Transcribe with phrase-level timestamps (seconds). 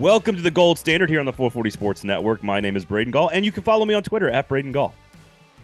[0.00, 2.42] Welcome to the Gold Standard here on the 440 Sports Network.
[2.42, 4.94] My name is Braden Gall, and you can follow me on Twitter at Braden Gall.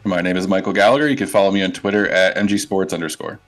[0.04, 1.08] My name is Michael Gallagher.
[1.08, 3.40] You can follow me on Twitter at mgsports underscore.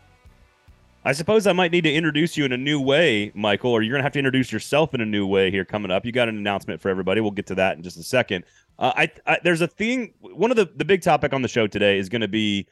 [1.05, 3.93] I suppose I might need to introduce you in a new way, Michael, or you're
[3.93, 6.07] going to have to introduce yourself in a new way here coming up.
[6.07, 7.20] You got an announcement for everybody.
[7.20, 8.47] We'll get to that in just a second.
[8.79, 10.15] Uh, I, I, there's a thing.
[10.20, 12.66] One of the the big topic on the show today is going to be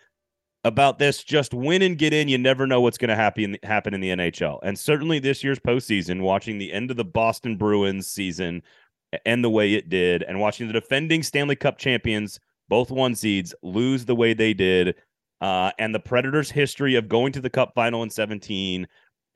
[0.66, 1.23] about this.
[1.23, 2.29] Just win and get in.
[2.29, 5.59] You never know what's going to happen happen in the NHL, and certainly this year's
[5.59, 6.20] postseason.
[6.20, 8.62] Watching the end of the Boston Bruins season
[9.24, 13.55] end the way it did, and watching the defending Stanley Cup champions, both one seeds,
[13.62, 14.97] lose the way they did
[15.41, 18.87] uh, and the Predators' history of going to the Cup final in 17.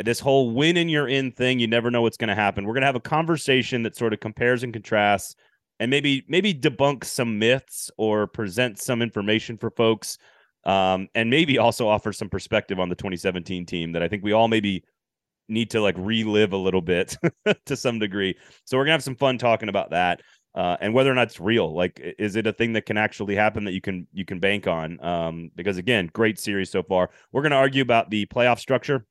[0.02, 2.64] This whole win and you're in thing, you never know what's going to happen.
[2.64, 5.36] We're going to have a conversation that sort of compares and contrasts
[5.78, 10.18] and maybe maybe debunk some myths or present some information for folks
[10.64, 14.32] um, and maybe also offer some perspective on the 2017 team that I think we
[14.32, 14.84] all maybe
[15.48, 17.16] need to like relive a little bit
[17.66, 18.36] to some degree.
[18.64, 20.20] So we're gonna have some fun talking about that
[20.54, 21.72] uh, and whether or not it's real.
[21.74, 24.66] Like, is it a thing that can actually happen that you can you can bank
[24.66, 25.02] on?
[25.04, 27.10] Um, because again, great series so far.
[27.32, 29.06] We're to argue about the playoff structure.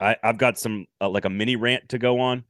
[0.00, 2.44] I, I've got some uh, like a mini rant to go on.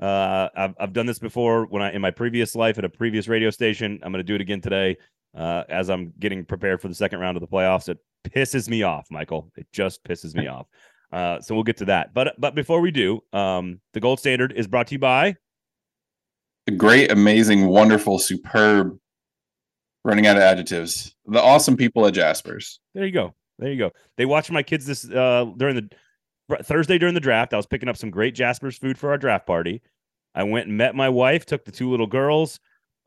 [0.00, 3.28] Uh, I've I've done this before when I in my previous life at a previous
[3.28, 3.98] radio station.
[4.02, 4.96] I'm to do it again today
[5.34, 7.88] uh, as I'm getting prepared for the second round of the playoffs.
[7.88, 9.50] It pisses me off, Michael.
[9.56, 10.66] It just pisses me off.
[11.12, 12.14] Uh, so we'll get to that.
[12.14, 15.34] But but before we do, um, the gold standard is brought to you by
[16.66, 18.96] the great, amazing, wonderful, superb.
[20.04, 21.16] Running out of adjectives.
[21.26, 22.78] The awesome people at Jaspers.
[22.94, 23.34] There you go.
[23.58, 23.90] There you go.
[24.16, 27.52] They watched my kids this uh during the Thursday during the draft.
[27.52, 29.82] I was picking up some great Jaspers food for our draft party.
[30.34, 32.60] I went and met my wife, took the two little girls.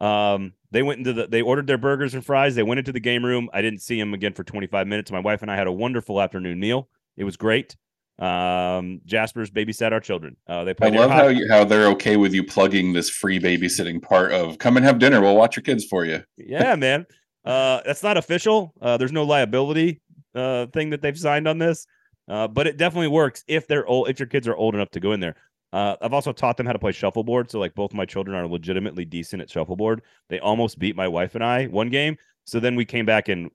[0.04, 2.56] Um, they went into the they ordered their burgers and fries.
[2.56, 3.50] They went into the game room.
[3.54, 5.12] I didn't see them again for 25 minutes.
[5.12, 6.90] My wife and I had a wonderful afternoon meal.
[7.16, 7.78] It was great.
[8.20, 10.36] Um, Jasper's babysat our children.
[10.46, 14.02] Uh, they I love how you, how they're okay with you plugging this free babysitting
[14.02, 15.22] part of come and have dinner.
[15.22, 16.24] We'll watch your kids for you.
[16.38, 17.06] yeah, man.
[17.46, 18.74] Uh, that's not official.
[18.82, 20.02] Uh, there's no liability
[20.36, 21.86] uh thing that they've signed on this.
[22.28, 24.10] Uh, but it definitely works if they're old.
[24.10, 25.36] If your kids are old enough to go in there.
[25.74, 27.50] Uh, I've also taught them how to play shuffleboard.
[27.50, 30.04] So like both my children are legitimately decent at shuffleboard.
[30.30, 32.16] They almost beat my wife and I one game.
[32.46, 33.50] So then we came back and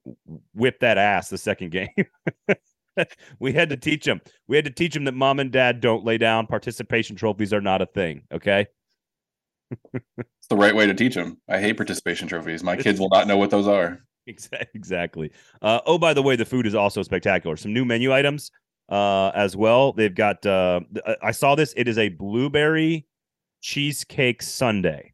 [0.53, 1.89] whipped that ass the second game.
[3.39, 4.21] we had to teach them.
[4.49, 6.49] We had to teach them that mom and dad don't lay down.
[6.49, 8.23] Participation trophies are not a thing.
[8.33, 8.67] Okay.
[9.95, 11.39] it's the right way to teach them.
[11.49, 12.65] I hate participation trophies.
[12.65, 14.01] My kids will not know what those are.
[14.75, 15.33] Exactly.
[15.63, 17.57] Uh, oh, by the way, the food is also spectacular.
[17.57, 18.51] Some new menu items
[18.89, 19.93] uh, as well.
[19.93, 20.45] They've got.
[20.45, 20.81] Uh,
[21.23, 21.75] I saw this.
[21.77, 23.07] It is a blueberry
[23.61, 25.13] cheesecake sundae.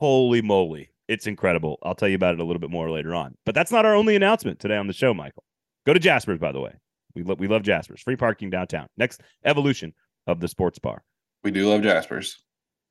[0.00, 0.90] Holy moly!
[1.08, 1.78] It's incredible.
[1.82, 3.36] I'll tell you about it a little bit more later on.
[3.44, 5.44] But that's not our only announcement today on the show, Michael.
[5.86, 6.72] Go to Jasper's, by the way.
[7.14, 8.02] We love we love Jasper's.
[8.02, 8.86] Free parking downtown.
[8.96, 9.92] Next evolution
[10.26, 11.02] of the sports bar.
[11.44, 12.44] We do love Jasper's.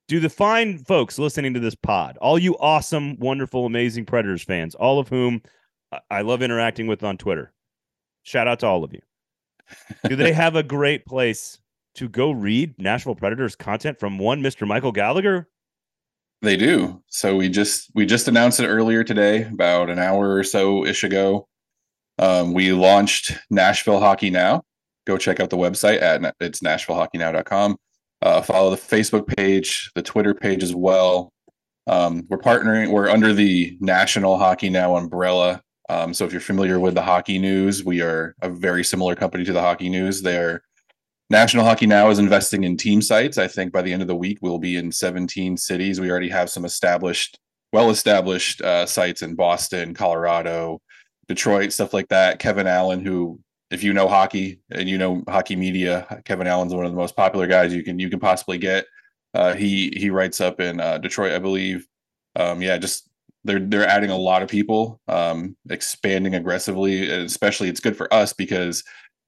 [0.07, 4.75] Do the fine folks listening to this pod, all you awesome, wonderful, amazing Predators fans,
[4.75, 5.41] all of whom
[6.09, 7.53] I love interacting with on Twitter.
[8.23, 8.99] Shout out to all of you.
[10.07, 11.59] Do they have a great place
[11.95, 14.67] to go read Nashville Predators content from one Mr.
[14.67, 15.47] Michael Gallagher?
[16.41, 17.01] They do.
[17.07, 21.03] So we just we just announced it earlier today, about an hour or so ish
[21.03, 21.47] ago.
[22.17, 24.63] Um, we launched Nashville Hockey Now.
[25.05, 27.77] Go check out the website at it's nashvillehockeynow.com.
[28.21, 31.31] Uh, follow the Facebook page, the Twitter page as well.
[31.87, 32.91] Um, we're partnering.
[32.91, 35.61] We're under the National Hockey Now umbrella.
[35.91, 39.43] Um, so if you're familiar with the Hockey News, we are a very similar company
[39.43, 40.21] to the Hockey News.
[40.21, 40.63] They're
[41.29, 43.37] National Hockey Now is investing in team sites.
[43.37, 45.99] I think by the end of the week, we'll be in 17 cities.
[45.99, 47.37] We already have some established,
[47.73, 50.81] well established uh, sites in Boston, Colorado,
[51.27, 52.39] Detroit, stuff like that.
[52.39, 56.85] Kevin Allen, who if you know hockey and you know hockey media, Kevin Allen's one
[56.85, 58.85] of the most popular guys you can you can possibly get.
[59.33, 61.85] Uh, he he writes up in uh, Detroit, I believe.
[62.37, 63.09] Um, yeah, just
[63.43, 68.11] they're they're adding a lot of people, um, expanding aggressively, and especially it's good for
[68.13, 68.83] us because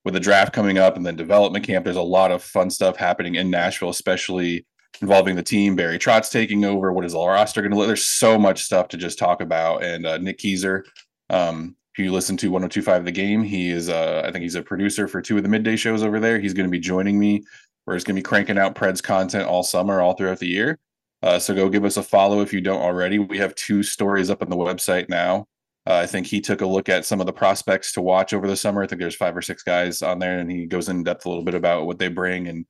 [0.05, 2.97] with the draft coming up and then development camp, there's a lot of fun stuff
[2.97, 4.65] happening in Nashville, especially
[5.01, 5.75] involving the team.
[5.75, 6.91] Barry Trotz taking over.
[6.91, 7.87] What is the roster going to look?
[7.87, 9.83] There's so much stuff to just talk about.
[9.83, 10.83] And uh, Nick Keyser,
[11.29, 14.61] um, if you listen to 1025 the game, he is uh, I think he's a
[14.61, 16.39] producer for two of the midday shows over there.
[16.39, 17.43] He's going to be joining me
[17.85, 20.79] where he's going to be cranking out Preds content all summer, all throughout the year.
[21.23, 23.17] Uh, so go give us a follow if you don't already.
[23.17, 25.47] We have two stories up on the website now.
[25.87, 28.45] Uh, I think he took a look at some of the prospects to watch over
[28.45, 28.83] the summer.
[28.83, 31.29] I think there's five or six guys on there, and he goes in depth a
[31.29, 32.65] little bit about what they bring and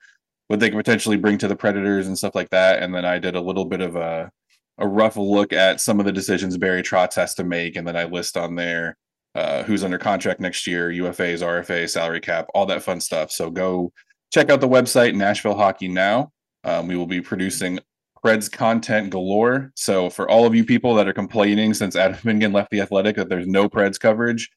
[0.48, 2.84] what they can potentially bring to the Predators and stuff like that.
[2.84, 4.32] And then I did a little bit of a
[4.80, 7.98] a rough look at some of the decisions Barry Trotz has to make, and then
[7.98, 8.98] I list on there
[9.36, 13.32] uh, who's under contract next year, UFAs, RFA, salary cap, all that fun stuff.
[13.32, 13.92] So go
[14.32, 16.32] check out the website, Nashville Hockey Now.
[16.64, 17.80] Um, we will be producing
[18.24, 19.72] Preds content galore.
[19.76, 23.16] So for all of you people that are complaining since Adam Vingan left the Athletic
[23.18, 24.50] that there's no Preds coverage,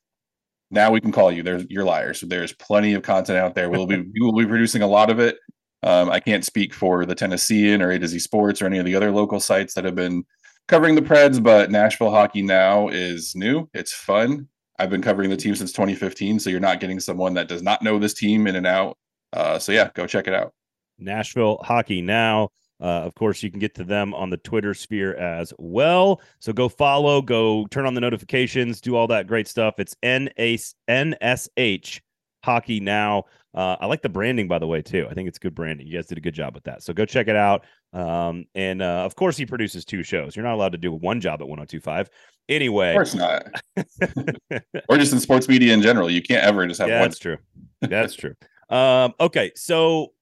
[0.71, 1.43] now we can call you.
[1.43, 2.21] There's you're liars.
[2.21, 3.71] So there's plenty of content out there.
[3.71, 5.39] We'll be we will be producing a lot of it.
[5.83, 8.85] Um, I can't speak for the Tennessean or A to Z Sports or any of
[8.85, 10.25] the other local sites that have been
[10.69, 13.69] covering the Preds, but Nashville Hockey Now is new.
[13.73, 14.49] It's fun.
[14.79, 17.83] I've been covering the team since 2015, so you're not getting someone that does not
[17.83, 18.99] know this team in and out.
[19.33, 20.53] Uh, so yeah, go check it out.
[20.99, 22.51] Nashville Hockey Now.
[22.81, 26.20] Uh, of course, you can get to them on the Twitter sphere as well.
[26.40, 29.78] So go follow, go turn on the notifications, do all that great stuff.
[29.78, 32.00] It's NSH
[32.44, 33.25] Hockey Now.
[33.55, 35.06] Uh, I like the branding, by the way, too.
[35.11, 35.87] I think it's good branding.
[35.87, 36.82] You guys did a good job with that.
[36.82, 37.64] So go check it out.
[37.94, 40.37] Um, and uh, of course, he produces two shows.
[40.37, 42.11] You're not allowed to do one job at 1025.
[42.50, 43.46] Anyway, of course not.
[44.88, 46.11] or just in sports media in general.
[46.11, 47.08] You can't ever just have yeah, one.
[47.08, 47.38] That's true.
[47.81, 48.34] That's true.
[48.69, 49.52] Um, okay.
[49.55, 50.12] So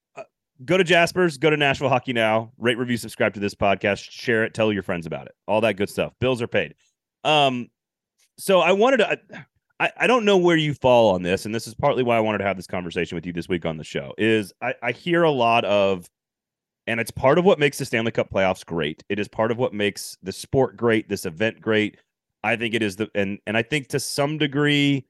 [0.65, 4.45] go to Jasper's, go to Nashville Hockey Now, rate, review, subscribe to this podcast, share
[4.45, 5.35] it, tell your friends about it.
[5.47, 6.13] All that good stuff.
[6.21, 6.75] Bills are paid.
[7.25, 7.69] Um,
[8.39, 9.19] so I wanted to.
[9.81, 12.21] I, I don't know where you fall on this, and this is partly why I
[12.21, 14.15] wanted to have this conversation with you this week on the show.
[14.19, 16.09] Is I, I hear a lot of,
[16.87, 19.03] and it's part of what makes the Stanley Cup playoffs great.
[19.09, 21.99] It is part of what makes the sport great, this event great.
[22.45, 25.07] I think it is the and and I think to some degree,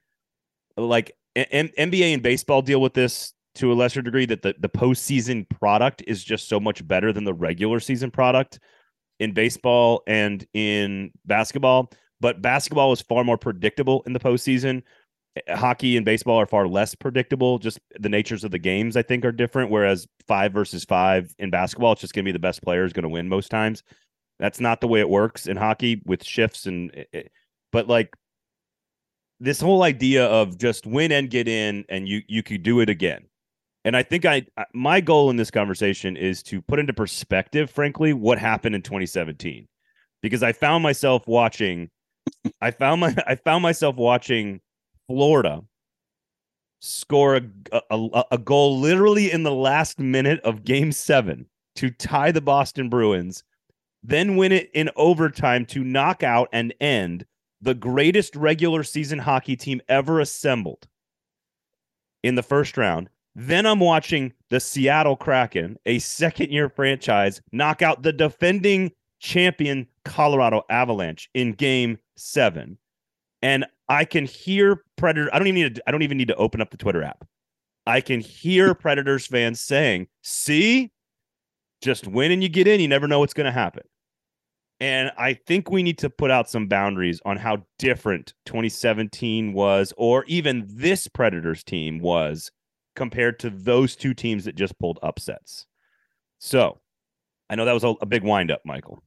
[0.77, 5.47] like NBA and baseball deal with this to a lesser degree that the the postseason
[5.49, 8.59] product is just so much better than the regular season product
[9.19, 14.83] in baseball and in basketball but basketball is far more predictable in the postseason.
[15.35, 17.59] Eh, hockey and baseball are far less predictable.
[17.59, 19.69] Just the natures of the games, I think, are different.
[19.69, 22.93] Whereas five versus five in basketball, it's just going to be the best player is
[22.93, 23.83] going to win most times.
[24.39, 27.23] That's not the way it works in hockey with shifts and, eh, eh,
[27.71, 28.13] but like
[29.39, 32.89] this whole idea of just win and get in, and you you could do it
[32.89, 33.25] again.
[33.85, 38.13] And I think I my goal in this conversation is to put into perspective, frankly,
[38.13, 39.67] what happened in 2017,
[40.21, 41.91] because I found myself watching
[42.61, 44.59] I found my I found myself watching
[45.07, 45.61] Florida
[46.79, 47.35] score
[47.71, 51.45] a, a, a goal literally in the last minute of Game Seven
[51.75, 53.43] to tie the Boston Bruins,
[54.03, 57.25] then win it in overtime to knock out and end
[57.61, 60.87] the greatest regular season hockey team ever assembled
[62.23, 63.09] in the first round.
[63.35, 69.87] Then I'm watching the Seattle Kraken, a second year franchise, knock out the defending champion
[70.05, 72.77] Colorado Avalanche in game seven.
[73.41, 75.29] And I can hear Predator.
[75.33, 77.27] I don't even need to, I don't even need to open up the Twitter app.
[77.85, 80.91] I can hear Predators fans saying, see,
[81.81, 83.83] just win and you get in, you never know what's going to happen.
[84.79, 89.93] And I think we need to put out some boundaries on how different 2017 was,
[89.95, 92.51] or even this Predators team was
[92.95, 95.65] compared to those two teams that just pulled upsets.
[96.39, 96.79] So
[97.49, 99.03] I know that was a, a big windup, Michael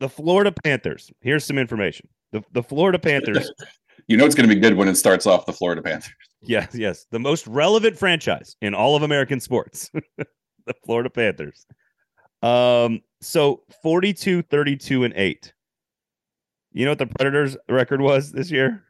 [0.00, 1.12] the Florida Panthers.
[1.20, 2.08] Here's some information.
[2.32, 3.52] The the Florida Panthers.
[4.08, 6.14] you know it's going to be good when it starts off the Florida Panthers.
[6.42, 7.06] Yes, yes.
[7.10, 9.90] The most relevant franchise in all of American sports.
[10.16, 11.66] the Florida Panthers.
[12.42, 15.52] Um so 42 32 and 8.
[16.72, 18.84] You know what the Predators record was this year?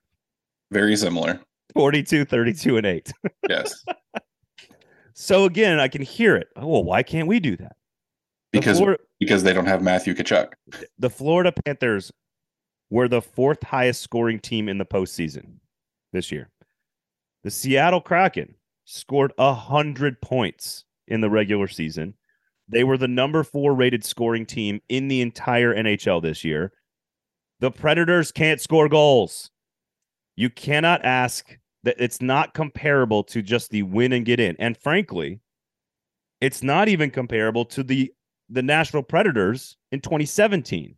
[0.70, 1.40] Very similar.
[1.72, 3.12] 42 32 and 8.
[3.48, 3.84] yes.
[5.12, 6.48] So again, I can hear it.
[6.56, 7.76] Oh, well, why can't we do that?
[8.52, 10.52] because Florida, because they don't have Matthew Tkachuk.
[10.98, 12.10] The Florida Panthers
[12.88, 15.56] were the fourth highest scoring team in the postseason
[16.12, 16.48] this year.
[17.44, 22.14] The Seattle Kraken scored a hundred points in the regular season.
[22.68, 26.72] They were the number four rated scoring team in the entire NHL this year.
[27.60, 29.50] The Predators can't score goals.
[30.37, 34.56] You cannot ask that it's not comparable to just the win and get in.
[34.58, 35.40] And frankly,
[36.40, 38.12] it's not even comparable to the
[38.49, 40.96] the Nashville Predators in 2017,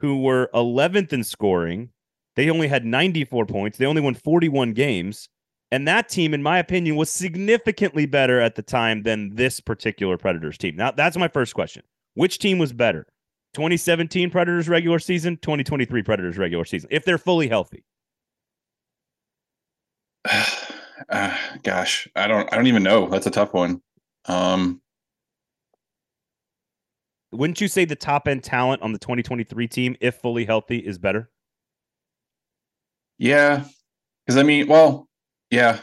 [0.00, 1.90] who were 11th in scoring.
[2.34, 3.78] They only had 94 points.
[3.78, 5.28] They only won 41 games.
[5.70, 10.18] And that team, in my opinion, was significantly better at the time than this particular
[10.18, 10.76] Predators team.
[10.76, 11.82] Now, that's my first question.
[12.14, 13.06] Which team was better?
[13.54, 17.84] 2017 Predators regular season, 2023 Predators regular season, if they're fully healthy?
[20.28, 23.08] Uh, gosh, I don't I don't even know.
[23.08, 23.80] That's a tough one.
[24.26, 24.80] Um
[27.32, 30.98] wouldn't you say the top end talent on the 2023 team, if fully healthy, is
[30.98, 31.30] better?
[33.18, 33.64] Yeah,
[34.24, 35.08] because I mean, well,
[35.50, 35.80] yeah,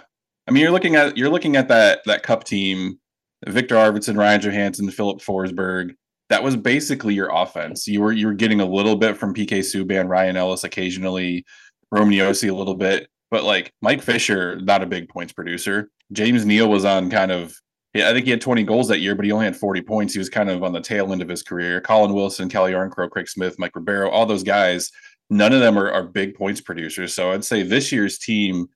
[0.48, 3.00] I mean, you're looking at you're looking at that that cup team,
[3.48, 5.92] Viktor Arvidsson, Ryan Johansen, Filip Forsberg.
[6.30, 7.88] That was basically your offense.
[7.88, 11.46] You were you were getting a little bit from PK Subban, Ryan Ellis occasionally,
[11.92, 15.90] Roman Josi a little bit, but like Mike Fisher, not a big points producer.
[16.12, 17.56] James Neal was on kind of
[17.96, 20.14] I think he had 20 goals that year, but he only had 40 points.
[20.14, 21.82] He was kind of on the tail end of his career.
[21.82, 24.92] Colin Wilson, Calle Jarnkrok, Craig Smith, Mike Ribeiro, all those guys,
[25.30, 27.14] none of them are, are big points producers.
[27.14, 28.68] So I'd say this year's team,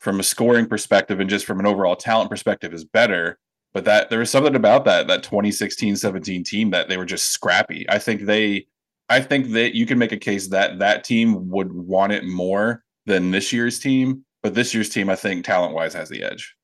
[0.00, 3.38] from a scoring perspective and just from an overall talent perspective, is better.
[3.72, 7.30] But that there was something about that that 2016 17 team that they were just
[7.30, 7.88] scrappy.
[7.88, 8.66] I think they,
[9.08, 12.84] I think that you can make a case that that team would want it more
[13.08, 14.24] than this year's team.
[14.42, 16.54] But this year's team, I think talent wise, has the edge.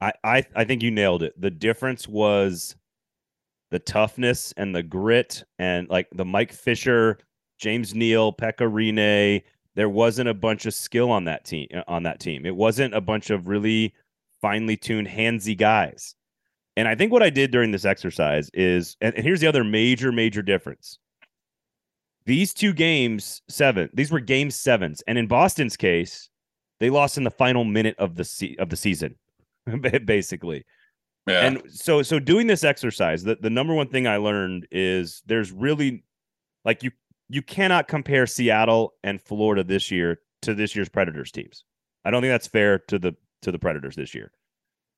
[0.00, 1.40] I, I I think you nailed it.
[1.40, 2.76] The difference was
[3.70, 7.18] the toughness and the grit and like the Mike Fisher,
[7.58, 9.42] James Neal, Pekka Rinne.
[9.74, 12.46] There wasn't a bunch of skill on that team uh, on that team.
[12.46, 13.92] It wasn't a bunch of really
[14.40, 16.14] finely tuned handsy guys.
[16.76, 19.64] And I think what I did during this exercise is, and, and here's the other
[19.64, 20.98] major, major difference.
[22.26, 25.02] These two games, seven, these were game sevens.
[25.06, 26.28] And in Boston's case,
[26.80, 29.16] they lost in the final minute of the se- of the season.
[30.04, 30.64] basically.
[31.26, 31.46] Yeah.
[31.46, 35.50] And so so doing this exercise, the, the number one thing I learned is there's
[35.50, 36.04] really
[36.64, 36.92] like you
[37.28, 41.64] you cannot compare Seattle and Florida this year to this year's Predators teams.
[42.04, 44.30] I don't think that's fair to the to the Predators this year.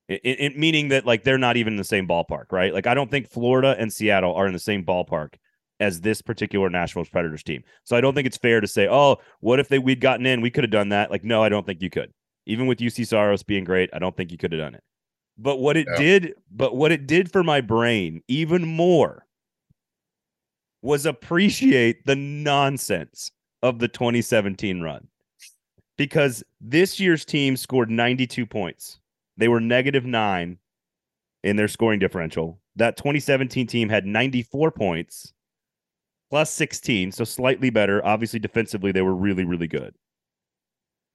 [0.07, 2.73] It, it, meaning that like they're not even in the same ballpark, right?
[2.73, 5.35] Like I don't think Florida and Seattle are in the same ballpark
[5.79, 7.63] as this particular Nashville Predators team.
[7.83, 10.41] So I don't think it's fair to say, "Oh, what if they we'd gotten in?
[10.41, 12.13] We could have done that." Like no, I don't think you could
[12.49, 14.83] even with Juuse Saros being great, I don't think you could have done it.
[15.37, 19.25] But what it did, but what it did for my brain even more
[20.81, 23.31] was appreciate the nonsense
[23.61, 25.07] of the 2017 run.
[25.95, 28.99] Because this year's team scored 92 points.
[29.37, 30.57] They were negative nine
[31.43, 32.59] in their scoring differential.
[32.75, 35.33] That 2017 team had 94 points
[36.29, 38.05] plus 16, so slightly better.
[38.05, 39.95] Obviously, defensively, they were really, really good.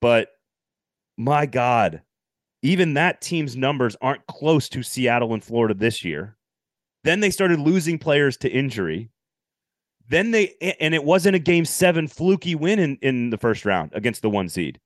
[0.01, 0.29] But
[1.17, 2.03] my God,
[2.63, 6.37] even that team's numbers aren't close to Seattle and Florida this year.
[7.05, 9.11] Then they started losing players to injury.
[10.09, 13.91] Then they, and it wasn't a game seven fluky win in, in the first round
[13.95, 14.81] against the one seed.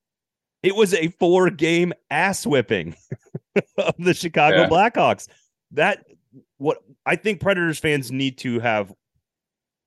[0.63, 2.97] It was a four game ass whipping
[3.79, 4.69] of the Chicago yeah.
[4.69, 5.29] Blackhawks.
[5.73, 6.05] That,
[6.59, 8.93] what I think Predators fans need to have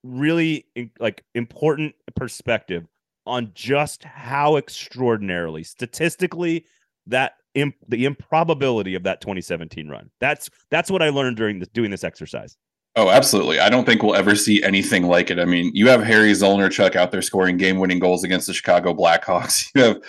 [0.04, 0.66] really
[1.00, 2.86] like important perspective
[3.26, 6.66] on just how extraordinarily statistically
[7.08, 10.10] that imp- the improbability of that 2017 run.
[10.20, 12.58] That's that's what I learned during this doing this exercise.
[12.96, 13.60] Oh, absolutely.
[13.60, 15.40] I don't think we'll ever see anything like it.
[15.40, 19.70] I mean, you have Harry Zolnierczyk out there scoring game-winning goals against the Chicago Blackhawks.
[19.76, 20.02] You have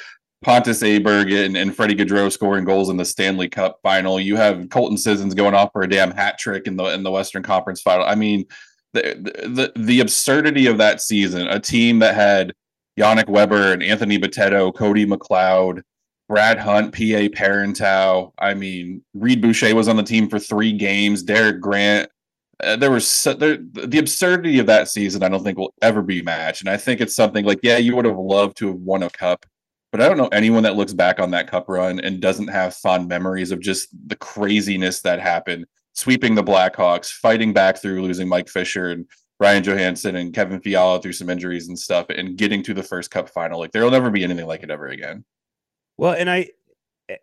[0.43, 4.19] Pontus Aberg and, and Freddie Gaudreau scoring goals in the Stanley Cup final.
[4.19, 7.13] You have Colton Sissons going off for a damn hat trick in the in the
[7.13, 8.05] Western Conference final.
[8.05, 8.47] I mean,
[8.93, 12.53] the the the absurdity of that season, a team that had
[12.99, 15.83] Yannick Weber and Anthony Bitetto, Cody McLeod,
[16.29, 18.33] Brad Hunt, PA Parenteau.
[18.39, 21.23] I mean, Reid Boucher was on the team for three games.
[21.23, 22.11] Derek Grant.
[22.63, 25.23] Uh, there was so, there, the absurdity of that season.
[25.23, 27.97] I don't think will ever be matched, and I think it's something like, yeah, you
[27.97, 29.45] would have loved to have won a cup,
[29.91, 32.75] but I don't know anyone that looks back on that cup run and doesn't have
[32.77, 38.29] fond memories of just the craziness that happened, sweeping the Blackhawks, fighting back through losing
[38.29, 39.07] Mike Fisher and
[39.43, 43.11] Ryan Johansen and Kevin Fiala through some injuries and stuff and getting to the first
[43.11, 43.59] cup final.
[43.59, 45.25] Like there'll never be anything like it ever again.
[45.97, 46.51] Well, and I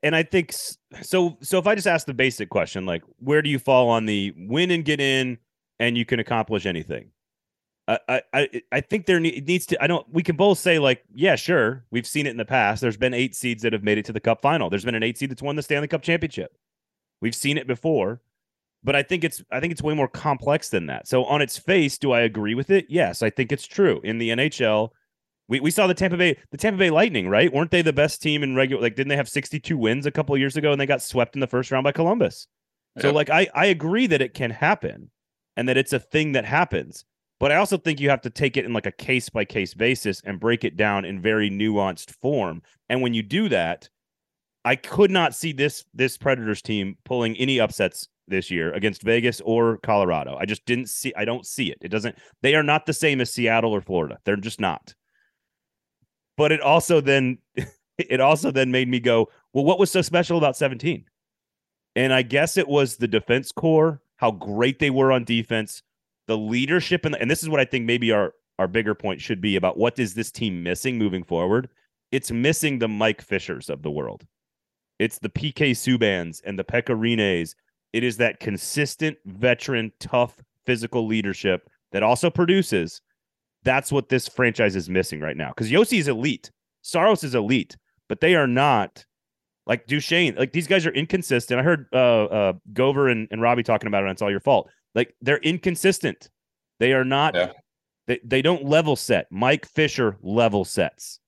[0.03, 0.53] and I think
[1.01, 4.05] so so if I just ask the basic question like where do you fall on
[4.05, 5.37] the win and get in
[5.79, 7.11] and you can accomplish anything?
[7.87, 11.35] I I I think there needs to I don't we can both say like yeah
[11.35, 14.05] sure we've seen it in the past there's been 8 seeds that have made it
[14.05, 16.55] to the cup final there's been an 8 seed that's won the Stanley Cup championship.
[17.21, 18.21] We've seen it before
[18.83, 21.07] but I think it's I think it's way more complex than that.
[21.07, 22.85] So on its face, do I agree with it?
[22.89, 23.99] Yes, I think it's true.
[24.03, 24.89] In the NHL,
[25.47, 27.51] we, we saw the Tampa Bay the Tampa Bay Lightning, right?
[27.51, 30.37] Weren't they the best team in regular like didn't they have 62 wins a couple
[30.37, 32.47] years ago and they got swept in the first round by Columbus?
[32.95, 33.01] Yep.
[33.03, 35.09] So like I I agree that it can happen
[35.57, 37.03] and that it's a thing that happens.
[37.39, 39.73] But I also think you have to take it in like a case by case
[39.73, 42.61] basis and break it down in very nuanced form.
[42.89, 43.89] And when you do that,
[44.65, 49.41] I could not see this this Predators team pulling any upsets this year against Vegas
[49.41, 50.37] or Colorado.
[50.39, 51.77] I just didn't see I don't see it.
[51.81, 54.17] It doesn't they are not the same as Seattle or Florida.
[54.25, 54.93] They're just not.
[56.37, 57.39] But it also then
[57.97, 61.05] it also then made me go, well, what was so special about 17?
[61.95, 65.81] And I guess it was the defense core, how great they were on defense,
[66.27, 69.39] the leadership, and, and this is what I think maybe our our bigger point should
[69.39, 71.69] be about what is this team missing moving forward.
[72.11, 74.25] It's missing the Mike Fishers of the world.
[74.99, 77.55] It's the PK Subbans and the Pekka Rinnes
[77.93, 83.01] it is that consistent, veteran, tough physical leadership that also produces.
[83.63, 85.49] That's what this franchise is missing right now.
[85.49, 87.75] Because Josi is elite, Saros is elite,
[88.07, 89.05] but they are not
[89.65, 91.59] Like Duchene, like these guys are inconsistent.
[91.59, 94.07] I heard uh, uh, Gover and, and Robbie talking about it.
[94.07, 94.69] and It's all your fault.
[94.95, 96.29] Like they're inconsistent.
[96.79, 97.35] They are not.
[97.35, 97.51] Yeah.
[98.07, 99.27] They, they don't level set.
[99.29, 101.19] Mike Fisher level sets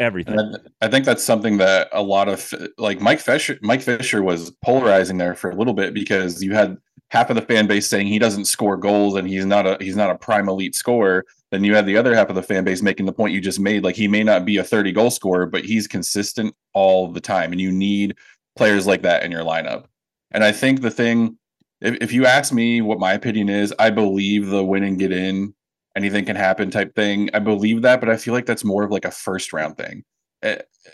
[0.00, 0.56] everything.
[0.80, 5.18] I think that's something that a lot of like Mike Fisher Mike Fisher was polarizing
[5.18, 6.76] there for a little bit because you had
[7.10, 9.96] half of the fan base saying he doesn't score goals and he's not a he's
[9.96, 11.24] not a prime elite scorer.
[11.50, 13.60] Then you had the other half of the fan base making the point you just
[13.60, 17.20] made, like he may not be a 30 goal scorer, but he's consistent all the
[17.20, 17.52] time.
[17.52, 18.16] And you need
[18.56, 19.86] players like that in your lineup.
[20.30, 21.36] And I think the thing,
[21.80, 25.10] if, if you ask me what my opinion is, I believe the win and get
[25.10, 25.54] in,
[25.96, 27.30] anything can happen type thing.
[27.34, 30.04] I believe that, but I feel like that's more of like a first round thing.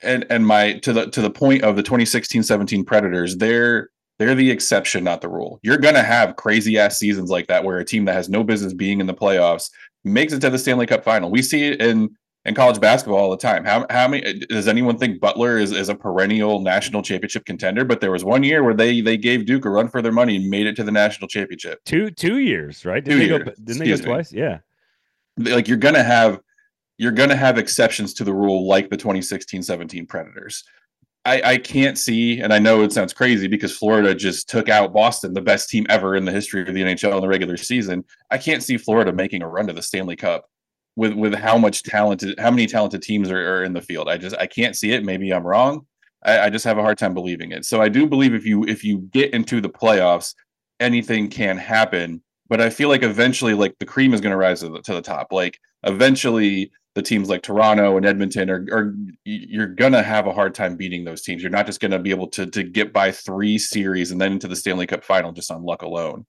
[0.03, 4.51] And and my to the to the point of the 2016-17 Predators, they're they're the
[4.51, 5.61] exception, not the rule.
[5.63, 8.73] You're gonna have crazy ass seasons like that where a team that has no business
[8.73, 9.71] being in the playoffs
[10.05, 11.31] makes it to the Stanley Cup final.
[11.31, 12.11] We see it in
[12.45, 13.65] in college basketball all the time.
[13.65, 17.85] How how many does anyone think Butler is, is a perennial national championship contender?
[17.85, 20.37] But there was one year where they they gave Duke a run for their money
[20.37, 21.81] and made it to the national championship.
[21.85, 23.05] Two two years, right?
[23.05, 23.45] Didn't Two they years.
[23.45, 24.07] go didn't they go Excuse me.
[24.13, 24.33] twice?
[24.33, 24.59] Yeah.
[25.37, 26.41] Like you're gonna have
[26.99, 30.65] you're gonna have exceptions to the rule like the 2016-17 Predators.
[31.27, 34.95] I, I can't see, and I know it sounds crazy because Florida just took out
[34.95, 38.05] Boston, the best team ever in the history of the NHL in the regular season.
[38.31, 40.49] I can't see Florida making a run to the Stanley Cup
[40.95, 44.09] with with how much talented, how many talented teams are, are in the field.
[44.09, 45.05] I just I can't see it.
[45.05, 45.87] Maybe I'm wrong.
[46.25, 47.65] I, I just have a hard time believing it.
[47.65, 50.35] So I do believe if you if you get into the playoffs,
[50.79, 52.23] anything can happen.
[52.49, 54.95] But I feel like eventually, like the cream is going to rise to the, to
[54.95, 55.33] the top.
[55.33, 60.55] Like eventually, the teams like Toronto and Edmonton are, are you're gonna have a hard
[60.55, 61.43] time beating those teams.
[61.43, 64.49] You're not just gonna be able to to get by three series and then into
[64.49, 66.25] the Stanley Cup final just on luck alone.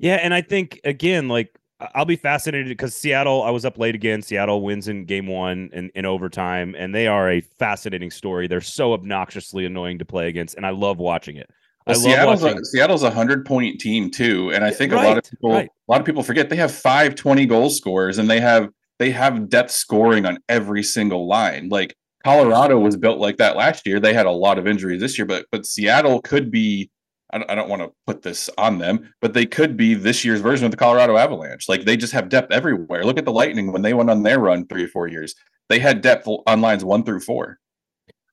[0.00, 1.56] Yeah, and I think again, like
[1.94, 3.44] I'll be fascinated because Seattle.
[3.44, 4.22] I was up late again.
[4.22, 8.48] Seattle wins in game one in, in overtime, and they are a fascinating story.
[8.48, 11.48] They're so obnoxiously annoying to play against, and I love watching it.
[11.86, 12.58] Well, I love Seattle's watching.
[12.58, 15.68] a, Seattle's a hundred point team too, and I think a lot of people right.
[15.68, 19.10] a lot of people forget they have five 20 goal scorers and they have they
[19.10, 21.68] have depth scoring on every single line.
[21.68, 21.94] Like
[22.24, 24.00] Colorado was built like that last year.
[24.00, 26.90] They had a lot of injuries this year, but but Seattle could be.
[27.30, 30.24] I don't, I don't want to put this on them, but they could be this
[30.24, 31.68] year's version of the Colorado Avalanche.
[31.68, 33.04] Like they just have depth everywhere.
[33.04, 35.34] Look at the Lightning when they went on their run three or four years.
[35.68, 37.58] They had depth on lines one through four.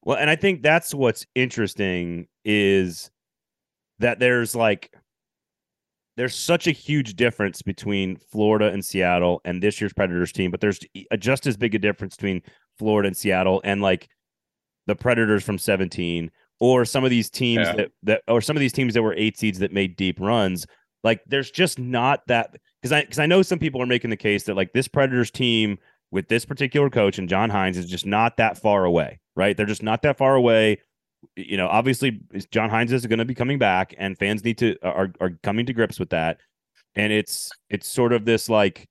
[0.04, 3.10] Well, and I think that's what's interesting is
[4.02, 4.92] that there's like
[6.18, 10.60] there's such a huge difference between Florida and Seattle and this year's Predators team, but
[10.60, 12.42] there's e- just as big a difference between
[12.78, 14.10] Florida and Seattle and like
[14.88, 17.76] the Predators from 17 or some of these teams Yeah.
[17.76, 20.66] that that or some of these teams that were eight seeds that made deep runs.
[21.04, 24.18] Like there's just not that because I because I know some people are making the
[24.18, 25.78] case that like this Predators team
[26.12, 29.56] with this particular coach and John Hynes is just not that far away, right?
[29.56, 30.80] They're just not that far away.
[31.36, 34.78] You know, obviously John Hynes is going to be coming back, and fans need to
[34.84, 36.40] uh, are are coming to grips with that.
[36.96, 38.88] And it's it's sort of this like,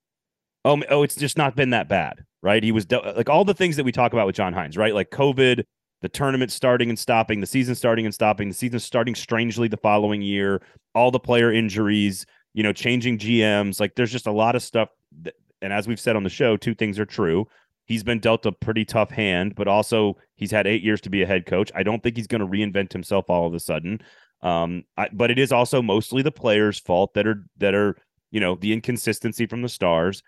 [0.65, 2.63] oh oh, it's just not been that bad, right?
[2.63, 4.79] He was de- uh, like all the things that we talk about with John Hynes,
[4.79, 4.95] right?
[4.95, 5.65] Like COVID,
[6.03, 9.77] the tournament starting and stopping, the season starting and stopping, the season starting strangely the
[9.77, 10.63] following year,
[10.95, 13.81] all the player injuries, you know, changing GMs.
[13.81, 14.89] Like there's just a lot of stuff.
[15.23, 17.47] That, and as we've said on the show, two things are true.
[17.85, 21.23] He's been dealt a pretty tough hand, but also he's had eight years to be
[21.23, 21.71] a head coach.
[21.75, 24.01] I don't think he's going to reinvent himself all of a sudden.
[24.43, 27.97] Um, I, but it is also mostly the players' fault that are that are
[28.33, 30.23] you know the inconsistency from the stars.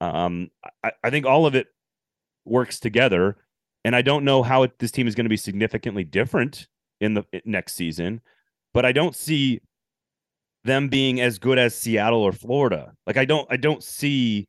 [0.00, 0.50] Um,
[0.84, 1.68] I, I think all of it
[2.44, 3.36] works together,
[3.84, 6.66] and I don't know how it, this team is going to be significantly different
[7.00, 8.20] in the next season,
[8.74, 9.60] but I don't see
[10.64, 12.92] them being as good as Seattle or Florida.
[13.06, 14.48] Like I don't I don't see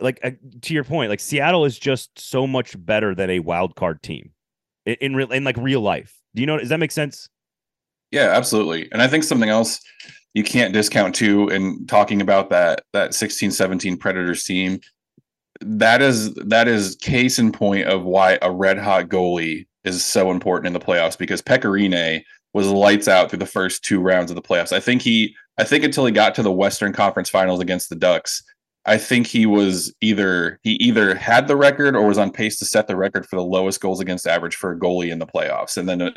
[0.00, 0.30] like uh,
[0.62, 4.32] to your point, like Seattle is just so much better than a wild card team
[4.86, 6.16] in, in real in like real life.
[6.34, 6.58] Do you know?
[6.58, 7.28] Does that make sense?
[8.10, 8.90] Yeah, absolutely.
[8.92, 9.80] And I think something else
[10.34, 14.80] you can't discount too in talking about that that 16-17 Predators team.
[15.60, 20.30] That is that is case in point of why a red hot goalie is so
[20.30, 24.30] important in the playoffs because Pekka Rinne was lights out through the first two rounds
[24.30, 24.72] of the playoffs.
[24.72, 27.96] I think he I think until he got to the Western Conference Finals against the
[27.96, 28.42] Ducks,
[28.90, 32.64] I think he was either he either had the record or was on pace to
[32.64, 35.76] set the record for the lowest goals against average for a goalie in the playoffs.
[35.76, 36.10] And then uh,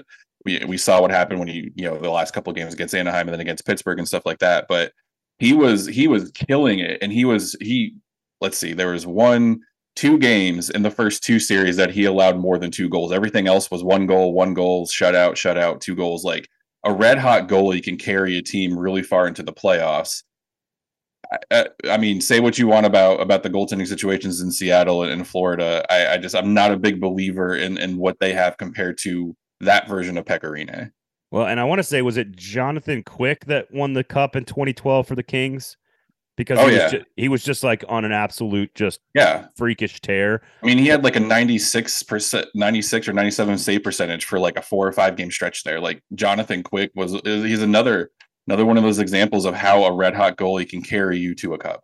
[0.43, 3.27] we we saw what happened when he you know the last couple games against Anaheim
[3.27, 4.65] and then against Pittsburgh and stuff like that.
[4.67, 4.91] But
[5.37, 7.93] he was he was killing it, and he was he.
[8.41, 9.59] Let's see, there was one
[9.95, 13.11] two games in the first two series that he allowed more than two goals.
[13.11, 16.23] Everything else was one goal, one goal, shutout, shutout, two goals.
[16.23, 16.49] Like
[16.83, 20.23] a red hot goalie can carry a team really far into the playoffs.
[21.51, 25.11] I, I, mean, say what you want about about the goaltending situations in Seattle and
[25.11, 25.85] in Florida.
[25.89, 29.35] I, I just I'm not a big believer in in what they have compared to
[29.61, 30.91] that version of Pekka Rinne.
[31.31, 34.45] Well, and I want to say, was it Jonathan Quick that won the cup in
[34.45, 35.77] 2012 for the Kings?
[36.35, 36.89] Because oh, he, was yeah.
[36.89, 40.41] ju- he was just like on an absolute just yeah freakish tear.
[40.61, 44.57] I mean, he had like a 96 percent, 96 or 97 save percentage for like
[44.57, 45.79] a four or five game stretch there.
[45.79, 48.11] Like Jonathan Quick was he's another
[48.47, 51.53] another one of those examples of how a red hot goalie can carry you to
[51.53, 51.83] a cup.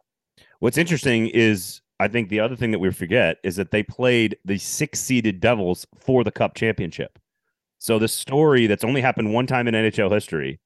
[0.59, 4.37] What's interesting is I think the other thing that we forget is that they played
[4.45, 7.19] the six seeded Devils for the cup championship.
[7.79, 10.59] So the story that's only happened one time in NHL history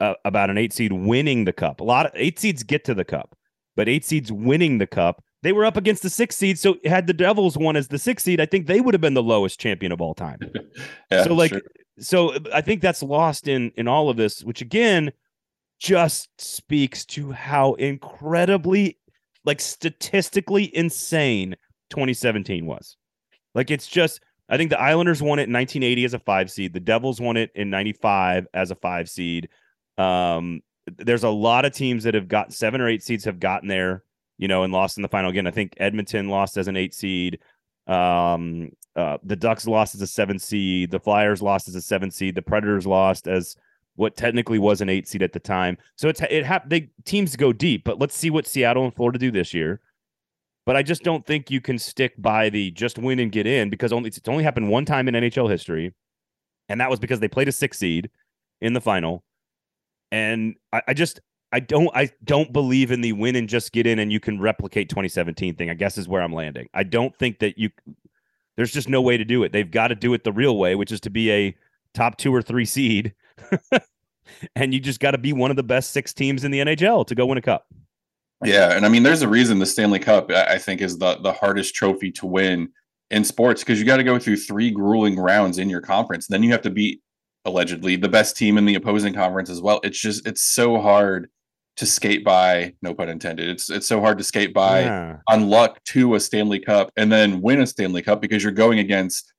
[0.00, 1.80] uh, about an eight seed winning the cup.
[1.80, 3.36] A lot of eight seeds get to the cup,
[3.76, 5.22] but eight seeds winning the cup.
[5.42, 6.58] They were up against the six seed.
[6.58, 9.14] So had the Devils won as the six seed, I think they would have been
[9.14, 10.38] the lowest champion of all time.
[11.10, 11.62] yeah, so like, sure.
[11.98, 15.12] So I think that's lost in in all of this, which again
[15.78, 18.98] just speaks to how incredibly,
[19.44, 21.56] like, statistically insane
[21.90, 22.96] 2017 was.
[23.54, 26.72] Like, it's just I think the Islanders won it in 1980 as a five seed.
[26.72, 29.48] The Devils won it in 95 as a five seed.
[29.98, 30.60] Um,
[30.98, 34.04] there's a lot of teams that have got seven or eight seeds have gotten there,
[34.36, 35.30] you know, and lost in the final.
[35.30, 37.38] Again, I think Edmonton lost as an eight seed.
[37.86, 40.90] Um, uh, the Ducks lost as a seven seed.
[40.90, 42.34] The Flyers lost as a seven seed.
[42.34, 43.56] The Predators lost as
[43.96, 45.78] what technically was an eight seed at the time.
[45.96, 49.18] So it's it ha- they teams go deep, but let's see what Seattle and Florida
[49.18, 49.80] do this year.
[50.64, 53.68] But I just don't think you can stick by the just win and get in
[53.68, 55.94] because only it's only happened one time in NHL history,
[56.68, 58.10] and that was because they played a six seed
[58.60, 59.24] in the final.
[60.12, 61.20] And I, I just
[61.52, 64.40] I don't I don't believe in the win and just get in and you can
[64.40, 65.70] replicate 2017 thing.
[65.70, 66.68] I guess is where I'm landing.
[66.72, 67.70] I don't think that you
[68.56, 69.52] there's just no way to do it.
[69.52, 71.56] They've got to do it the real way, which is to be a
[71.94, 73.14] top two or three seed.
[74.56, 77.06] and you just got to be one of the best six teams in the NHL
[77.06, 77.66] to go win a cup.
[78.44, 81.32] Yeah, and I mean, there's a reason the Stanley Cup I think is the the
[81.32, 82.70] hardest trophy to win
[83.10, 86.26] in sports because you got to go through three grueling rounds in your conference.
[86.26, 87.02] Then you have to beat
[87.44, 89.80] allegedly the best team in the opposing conference as well.
[89.84, 91.28] It's just it's so hard
[91.76, 93.48] to skate by, no pun intended.
[93.48, 95.16] It's it's so hard to skate by yeah.
[95.28, 98.78] on luck to a Stanley Cup and then win a Stanley Cup because you're going
[98.78, 99.32] against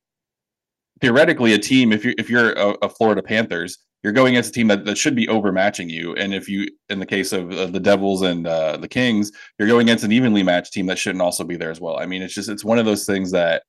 [1.02, 4.54] theoretically a team if you're if you're a, a Florida Panthers you're going against a
[4.54, 6.14] team that, that should be overmatching you.
[6.16, 9.68] And if you, in the case of uh, the Devils and uh, the Kings, you're
[9.68, 11.98] going against an evenly matched team that shouldn't also be there as well.
[11.98, 13.64] I mean, it's just it's one of those things that,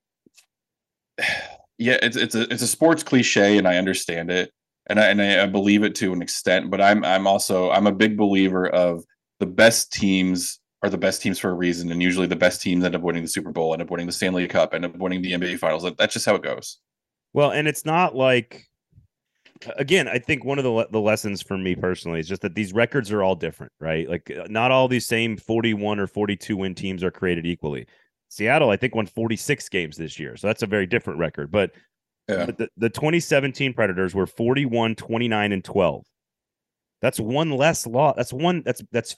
[1.79, 4.53] yeah, it's it's a it's a sports cliche, and I understand it,
[4.89, 6.71] and I and I believe it to an extent.
[6.71, 9.05] But I'm I'm also I'm a big believer of
[9.41, 12.85] the best teams are the best teams for a reason, and usually the best teams
[12.85, 15.23] end up winning the Super Bowl, end up winning the Stanley Cup, end up winning
[15.23, 15.87] the NBA Finals.
[15.99, 16.79] That's just how it goes.
[17.33, 18.69] Well, and it's not like
[19.77, 22.73] again, I think one of the the lessons for me personally is just that these
[22.73, 24.09] records are all different, right?
[24.09, 27.87] Like uh, not all these same 41 or 42 win teams are created equally.
[28.35, 30.37] Seattle, I think, won 46 games this year.
[30.37, 31.53] So that's a very different record.
[31.53, 31.71] But,
[32.29, 32.47] yeah.
[32.47, 36.05] the, the 2017 Predators were 41, 29, and 12.
[37.01, 38.15] That's one less loss.
[38.17, 39.17] That's one that's that's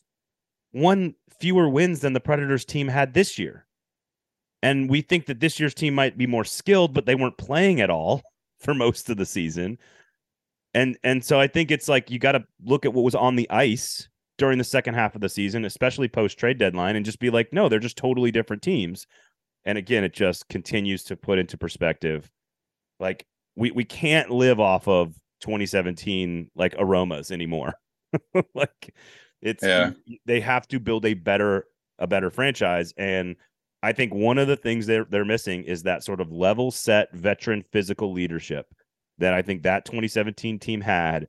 [0.73, 3.67] one fewer wins than the Predators team had this year.
[4.63, 7.81] And we think that this year's team might be more skilled, but they weren't playing
[7.81, 8.23] at all
[8.59, 9.79] for most of the season.
[10.75, 13.37] And and so I think it's like you got to look at what was on
[13.37, 17.21] the ice during the second half of the season, especially post trade deadline, and just
[17.21, 19.07] be like, no, they're just totally different teams.
[19.65, 22.31] And again, it just continues to put into perspective,
[23.01, 27.75] like we we can't live off of 2017 like aromas anymore.
[28.55, 28.95] like
[29.43, 29.91] it's yeah.
[30.25, 31.67] they have to build a better
[31.99, 33.37] a better franchise and
[33.83, 37.13] I think one of the things they're they're missing is that sort of level set
[37.13, 38.67] veteran physical leadership
[39.19, 41.29] that I think that 2017 team had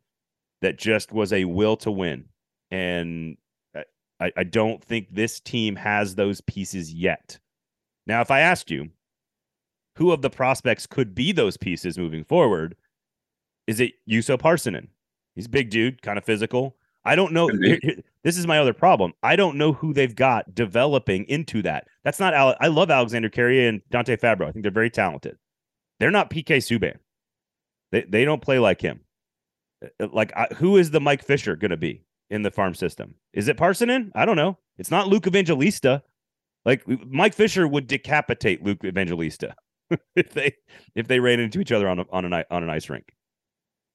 [0.62, 2.26] that just was a will to win.
[2.72, 3.38] And
[4.20, 7.38] I, I don't think this team has those pieces yet.
[8.08, 8.90] Now, if I asked you
[9.98, 12.76] who of the prospects could be those pieces moving forward,
[13.66, 14.88] is it Juuso Parssinen?
[15.36, 16.76] He's a big dude, kind of physical.
[17.04, 17.50] I don't know.
[18.24, 19.14] This is my other problem.
[19.24, 21.88] I don't know who they've got developing into that.
[22.04, 22.34] That's not.
[22.34, 24.48] I love Alexander Carrier and Dante Fabbro.
[24.48, 25.38] I think they're very talented.
[26.02, 26.98] They're not PK Subban.
[27.94, 29.00] They they don't play like him.
[29.82, 32.74] Uh, uh, like I, who is the Mike Fisher going to be in the farm
[32.74, 33.16] system?
[33.32, 34.12] Is it Parssinen?
[34.14, 34.58] I don't know.
[34.78, 36.04] It's not Luke Evangelista.
[36.66, 39.56] Like Mike Fisher would decapitate Luke Evangelista
[40.16, 40.56] if they
[40.96, 43.14] if they ran into each other on a, on an on an ice rink.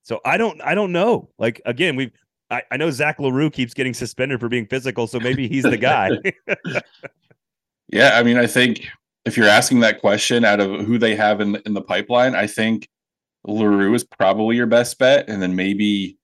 [0.02, 1.30] So I don't I don't know.
[1.38, 2.12] Like again, we've
[2.50, 5.78] I, I know Zach L'Heureux keeps getting suspended for being physical, so maybe he's the
[5.78, 6.10] guy.
[7.88, 8.86] yeah, I mean, I think
[9.24, 12.46] if you're asking that question out of who they have in in the pipeline, I
[12.46, 12.88] think
[13.44, 16.18] L'Heureux is probably your best bet, and then maybe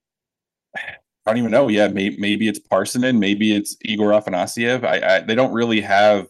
[0.77, 1.69] I don't even know.
[1.69, 4.85] Yeah, maybe, maybe it's Parssinen, maybe it's Igor Afanasiev.
[4.85, 6.27] I, I they don't really have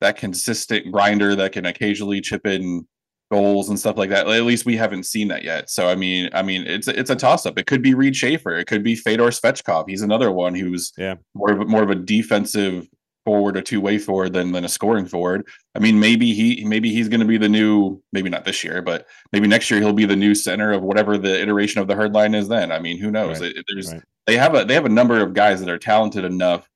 [0.00, 2.86] that consistent grinder that can occasionally chip in
[3.30, 4.28] goals and stuff like that.
[4.28, 5.70] At least we haven't seen that yet.
[5.70, 7.58] So I mean, I mean, it's it's a toss up.
[7.58, 8.56] It could be Reid Schaefer.
[8.56, 9.88] It could be Fedor Svechkov.
[9.88, 12.88] He's another one who's yeah more of a, more of a defensive
[13.24, 15.46] forward, a two way forward than than a scoring forward.
[15.74, 18.82] I mean, maybe he maybe he's going to be the new maybe not this year,
[18.82, 21.94] but maybe next year he'll be the new center of whatever the iteration of the
[21.94, 22.48] herd line is.
[22.48, 23.40] Then I mean, who knows?
[23.40, 23.56] Right.
[23.56, 24.02] It, there's right.
[24.26, 26.68] they have a they have a number of guys that are talented enough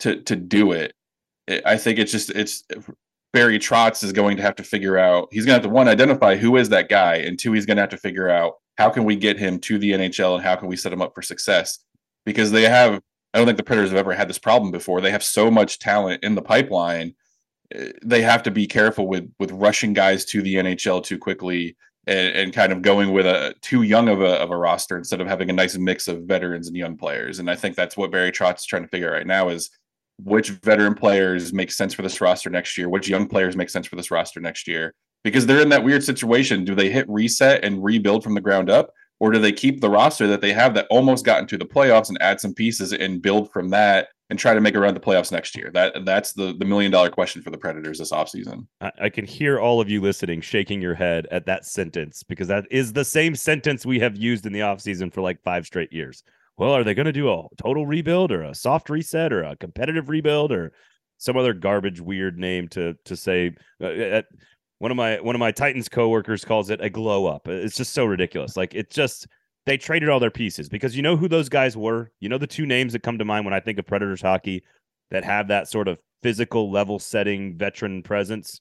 [0.00, 0.92] to to do it.
[1.48, 2.64] I think it's just it's
[3.32, 5.28] Barry Trotz is going to have to figure out.
[5.30, 7.76] He's going to have to one identify who is that guy, and two, he's going
[7.76, 10.56] to have to figure out how can we get him to the NHL and how
[10.56, 11.78] can we set him up for success
[12.24, 13.00] because they have
[13.32, 15.00] I don't think the Predators have ever had this problem before.
[15.00, 17.14] They have so much talent in the pipeline.
[17.74, 21.76] Eh, they have to be careful with with rushing guys to the NHL too quickly
[22.06, 25.20] and, and kind of going with a too young of a of a roster instead
[25.20, 27.40] of having a nice mix of veterans and young players.
[27.40, 29.70] And I think that's what Barry Trotz is trying to figure out right now is
[30.22, 33.86] which veteran players make sense for this roster next year, which young players make sense
[33.86, 34.94] for this roster next year.
[35.22, 36.64] Because they're in that weird situation.
[36.64, 38.90] Do they hit reset and rebuild from the ground up?
[39.20, 42.08] or do they keep the roster that they have that almost got into the playoffs
[42.08, 45.30] and add some pieces and build from that and try to make around the playoffs
[45.30, 45.70] next year?
[45.72, 48.66] That that's the the million dollar question for the Predators this offseason.
[48.80, 52.48] I, I can hear all of you listening shaking your head at that sentence because
[52.48, 55.92] that is the same sentence we have used in the offseason for like five straight
[55.92, 56.22] years.
[56.56, 59.56] Well, are they going to do a total rebuild or a soft reset or a
[59.56, 60.72] competitive rebuild or
[61.18, 64.26] some other garbage weird name to to say uh, at,
[64.78, 67.48] one of my one of my Titans coworkers calls it a glow up.
[67.48, 68.56] Uh, it's just so ridiculous.
[68.56, 69.26] Like it's just
[69.66, 72.10] they traded all their pieces because you know who those guys were.
[72.20, 74.62] You know the two names that come to mind when I think of Predators hockey
[75.10, 78.60] that have that sort of physical level setting veteran presence.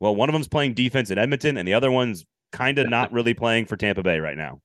[0.00, 3.12] Well, one of them's playing defense in Edmonton, and the other one's kind of not
[3.14, 4.60] really playing for Tampa Bay right now.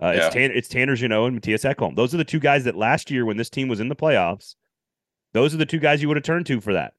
[0.00, 0.26] Uh, yeah.
[0.26, 1.96] It's Tanner, it's Tanner Jeannot and Mattias Ekholm.
[1.96, 4.54] Those are the two guys that last year when this team was in the playoffs,
[5.32, 6.94] those are the two guys you would have turned to for that.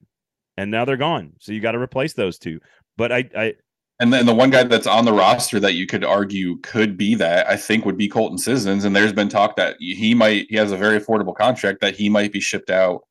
[0.57, 1.33] And now they're gone.
[1.39, 2.59] So you got to replace those two.
[2.97, 3.53] But I, I
[4.01, 7.15] and then the one guy that's on the roster that you could argue could be
[7.15, 8.83] that I think would be Colton Sissons.
[8.83, 12.09] And there's been talk that he might he has a very affordable contract that he
[12.09, 13.01] might be shipped out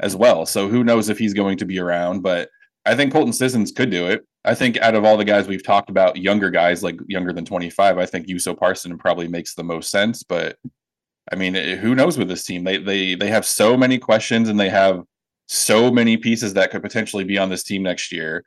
[0.00, 0.46] as well.
[0.46, 2.22] So who knows if he's going to be around?
[2.22, 2.50] But
[2.84, 4.26] I think Colton Sissons could do it.
[4.44, 7.44] I think out of all the guys we've talked about, younger guys like younger than
[7.44, 10.22] 25, I think Juuso Parssinen probably makes the most sense.
[10.24, 10.58] But
[11.30, 12.64] I mean, eh, who knows with this team?
[12.64, 15.02] They they they have so many questions and they have
[15.46, 18.44] so many pieces that could potentially be on this team next year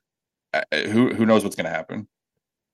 [0.72, 2.08] who who knows what's going to happen?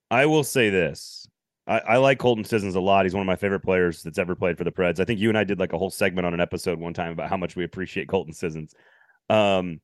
[0.09, 1.27] I will say this.
[1.67, 3.05] I, I, like Colton Sissons a lot.
[3.05, 4.99] He's one of my favorite players that's ever played for the Preds.
[4.99, 7.11] I think you and I did like a whole segment on an episode one time
[7.11, 8.73] about how much we appreciate Colton Sissons.
[9.29, 9.79] Um,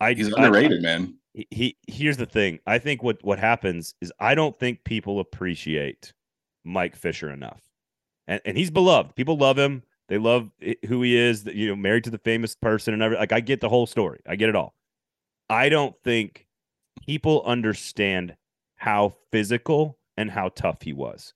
[0.00, 1.14] I he's underrated, I, man.
[1.34, 2.58] He, he here's the thing.
[2.66, 6.12] I think what what happens is I don't think people appreciate
[6.64, 7.62] Mike Fisher enough,
[8.26, 9.14] and and he's beloved.
[9.14, 9.82] People love him.
[10.08, 10.50] They love
[10.86, 11.46] who he is.
[11.46, 13.20] You know, married to the famous person and everything.
[13.20, 14.20] Like I get the whole story.
[14.26, 14.74] I get it all.
[15.48, 16.46] I don't think
[17.06, 18.36] people understand
[18.76, 21.34] how physical and how tough he was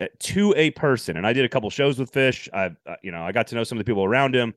[0.00, 1.16] uh, to a person.
[1.16, 2.48] And I did a couple shows with Fish.
[2.52, 4.54] I, uh, you know, I got to know some of the people around him.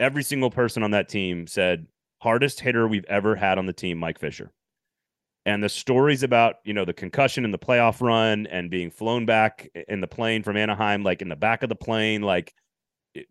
[0.00, 1.86] Every single person on that team said
[2.18, 4.52] hardest hitter we've ever had on the team, Mike Fisher.
[5.46, 9.24] And the stories about, you know, the concussion in the playoff run and being flown
[9.24, 12.52] back in the plane from Anaheim, like in the back of the plane, like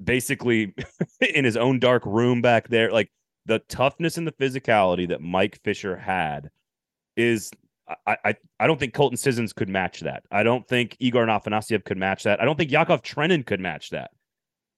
[0.04, 0.74] basically
[1.34, 3.12] in his own dark room back there, like
[3.46, 6.50] the toughness and the physicality that Mike Fisher had
[7.16, 7.52] is
[8.06, 10.24] I, I, I don't think Colton Sissons could match that.
[10.32, 12.42] I don't think Igor Afanasiev could match that.
[12.42, 14.12] I don't think Yakov Trenin could match that.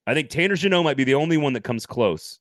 [0.06, 2.38] I think Tanner Jeannot might be the only one that comes close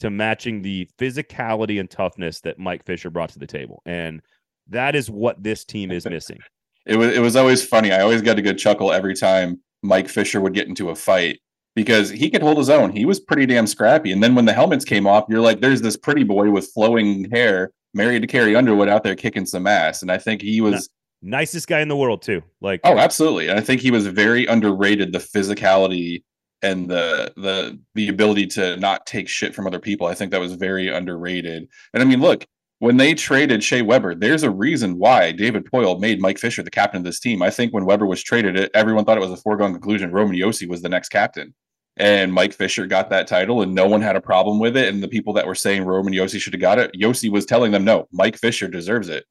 [0.00, 3.82] to matching the physicality and toughness that Mike Fisher brought to the table.
[3.84, 4.22] And
[4.68, 6.38] that is what this team is missing.
[6.86, 7.92] It was it was always funny.
[7.92, 11.38] I always got a good chuckle every time Mike Fisher would get into a fight
[11.74, 12.92] because he could hold his own.
[12.92, 14.10] He was pretty damn scrappy.
[14.10, 17.30] And then when the helmets came off, you're like, there's this pretty boy with flowing
[17.30, 20.00] hair married to Carrie Underwood out there kicking some ass.
[20.00, 20.88] And I think he was
[21.20, 22.42] nicest guy in the world too.
[22.60, 23.48] Like oh, absolutely.
[23.48, 25.12] And I think he was very underrated.
[25.12, 26.22] The physicality
[26.62, 30.06] and the the the ability to not take shit from other people.
[30.06, 31.68] I think that was very underrated.
[31.94, 32.46] And I mean, look,
[32.80, 36.70] when they traded Shea Weber, there's a reason why David Poile made Mike Fisher the
[36.70, 37.42] captain of this team.
[37.42, 40.12] I think when Weber was traded, everyone thought it was a foregone conclusion.
[40.12, 41.54] Roman Josi was the next captain
[41.98, 44.88] and Mike Fisher got that title, and no one had a problem with it.
[44.88, 47.72] And the people that were saying Roman Josi should have got it, Josi was telling
[47.72, 49.24] them, no, Mike Fisher deserves it.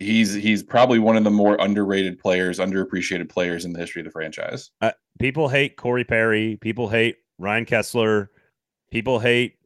[0.00, 4.06] He's he's probably one of the more underrated players, underappreciated players in the history of
[4.06, 4.70] the franchise.
[4.80, 6.56] Uh, people hate Corey Perry.
[6.60, 8.28] People hate Ryan Kesler.
[8.90, 9.56] People hate,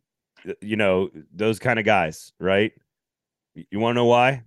[0.61, 2.73] you know, those kind of guys, right?
[3.55, 4.43] You want to know why?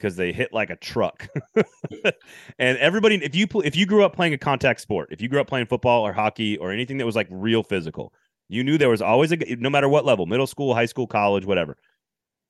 [0.00, 1.28] because they hit like a truck.
[2.58, 5.40] and everybody, if you if you grew up playing a contact sport, if you grew
[5.40, 8.12] up playing football or hockey or anything that was like real physical,
[8.48, 11.44] you knew there was always a no matter what level, middle school, high school, college,
[11.44, 11.76] whatever.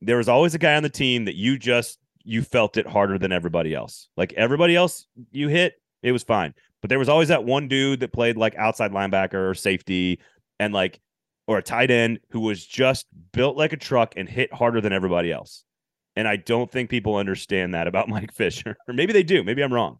[0.01, 3.19] There was always a guy on the team that you just you felt it harder
[3.19, 4.09] than everybody else.
[4.17, 6.55] Like everybody else you hit, it was fine.
[6.81, 10.21] But there was always that one dude that played like outside linebacker or safety
[10.59, 11.01] and like
[11.47, 14.93] or a tight end who was just built like a truck and hit harder than
[14.93, 15.65] everybody else.
[16.17, 18.77] And I don't think people understand that about Mike Fisher.
[18.89, 19.43] or maybe they do.
[19.43, 19.99] Maybe I'm wrong.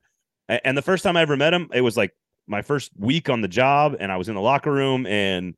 [0.49, 2.13] And the first time I ever met him, it was like
[2.49, 5.55] my first week on the job, and I was in the locker room, and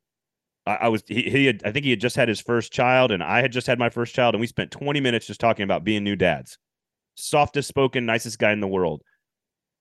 [0.65, 3.21] I, was he, he had I think he had just had his first child, and
[3.21, 5.83] I had just had my first child, and we spent 20 minutes just talking about
[5.83, 6.57] being new dads.
[7.15, 9.01] Softest spoken, nicest guy in the world.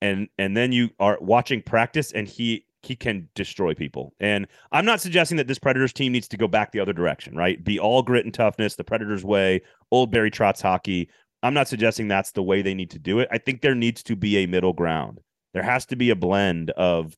[0.00, 4.12] And and then you are watching practice, and he he can destroy people.
[4.18, 7.36] And I'm not suggesting that this Predators team needs to go back the other direction,
[7.36, 7.62] right?
[7.62, 11.08] Be all grit and toughness, the Predators way, old Barry Trotz hockey.
[11.44, 13.28] I'm not suggesting that's the way they need to do it.
[13.30, 15.20] I think there needs to be a middle ground.
[15.54, 17.16] There has to be a blend of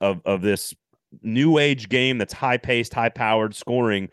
[0.00, 0.74] of of this
[1.22, 4.08] new age game that's high paced, high powered scoring.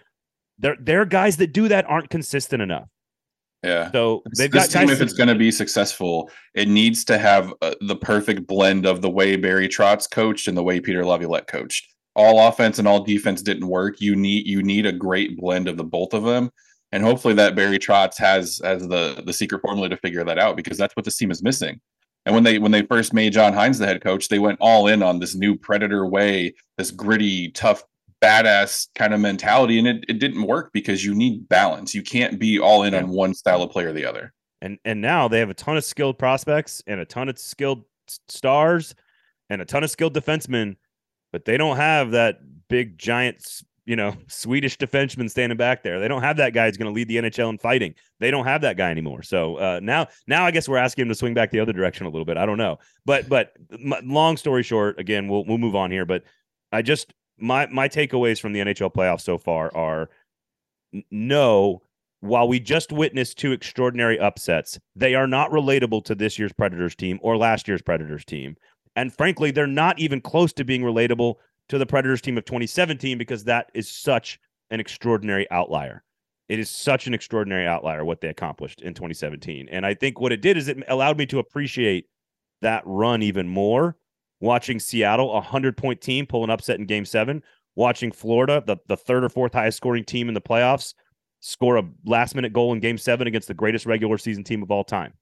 [0.57, 2.87] There, there are guys that do that aren't consistent enough.
[3.65, 3.91] Yeah.
[3.91, 7.51] So they've this got team, if it's going to be successful, it needs to have
[7.61, 11.47] uh, the perfect blend of the way Barry Trotz coached and the way Peter Laviolette
[11.47, 11.87] coached.
[12.15, 13.99] All offense and all defense didn't work.
[13.99, 16.49] You need you need a great blend of the both of them,
[16.91, 20.55] and hopefully that Barry Trotz has as the the secret formula to figure that out
[20.55, 21.81] because that's what this team is missing.
[22.25, 24.87] And when they when they first made John Hynes the head coach, they went all
[24.87, 27.83] in on this new predator way, this gritty, tough
[28.21, 29.77] badass kind of mentality.
[29.77, 31.93] And it, it didn't work because you need balance.
[31.93, 32.99] You can't be all in yeah.
[32.99, 34.33] on one style of play or the other.
[34.61, 37.83] And and now they have a ton of skilled prospects and a ton of skilled
[38.27, 38.95] stars
[39.49, 40.75] and a ton of skilled defensemen
[41.35, 43.45] but they don't have that big giant
[43.85, 45.99] you know swedish defenseman standing back there.
[45.99, 47.93] They don't have that guy who's going to lead the nhl in fighting.
[48.19, 49.23] They don't have that guy anymore.
[49.23, 52.05] So uh, now now i guess we're asking him to swing back the other direction
[52.05, 52.37] a little bit.
[52.37, 52.79] I don't know.
[53.05, 53.53] But but
[54.03, 56.23] long story short again we'll we'll move on here but
[56.71, 60.09] i just my my takeaways from the NHL playoffs so far are
[61.11, 61.81] no,
[62.21, 66.95] while we just witnessed two extraordinary upsets, they are not relatable to this year's Predators
[66.95, 68.55] team or last year's Predators team.
[68.95, 71.35] And frankly, they're not even close to being relatable
[71.69, 76.03] to the Predators team of 2017 because that is such an extraordinary outlier.
[76.47, 79.67] It is such an extraordinary outlier what they accomplished in 2017.
[79.71, 82.05] And I think what it did is it allowed me to appreciate
[82.61, 83.97] that run even more
[84.39, 87.41] watching Seattle, a 100 point team, pull an upset in game seven,
[87.75, 90.93] watching Florida, the, the third or fourth highest scoring team in the playoffs,
[91.39, 94.71] score a last minute goal in game seven against the greatest regular season team of
[94.71, 95.13] all time.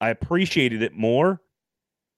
[0.00, 1.40] I appreciated it more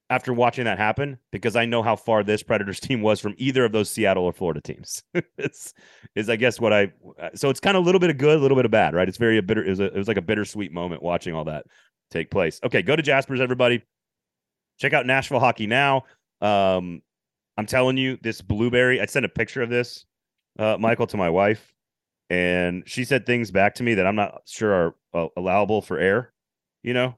[0.09, 3.65] after watching that happen because I know how far this Predators team was from either
[3.65, 5.03] of those Seattle or Florida teams.
[5.37, 5.73] it's
[6.15, 6.91] is I guess what I
[7.35, 9.07] so it's kind of a little bit of good, a little bit of bad, right?
[9.07, 11.45] It's very a bitter it was, a, it was like a bittersweet moment watching all
[11.45, 11.65] that
[12.11, 12.59] take place.
[12.63, 13.83] Okay, go to Jasper's everybody.
[14.79, 16.03] Check out Nashville Hockey Now.
[16.41, 17.01] Um,
[17.57, 18.99] I'm telling you, this blueberry.
[18.99, 20.05] I sent a picture of this,
[20.57, 21.73] uh, Michael, to my wife,
[22.29, 25.99] and she said things back to me that I'm not sure are uh, allowable for
[25.99, 26.33] air.
[26.81, 27.15] You know,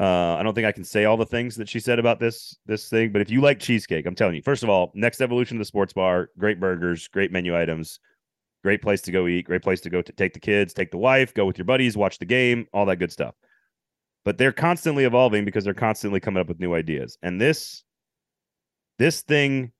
[0.00, 2.56] uh, I don't think I can say all the things that she said about this
[2.66, 3.12] this thing.
[3.12, 5.64] But if you like cheesecake, I'm telling you, first of all, next evolution of the
[5.66, 8.00] sports bar, great burgers, great menu items,
[8.64, 10.98] great place to go eat, great place to go to take the kids, take the
[10.98, 13.34] wife, go with your buddies, watch the game, all that good stuff.
[14.24, 17.16] But they're constantly evolving because they're constantly coming up with new ideas.
[17.22, 17.84] And this
[18.98, 19.70] this thing,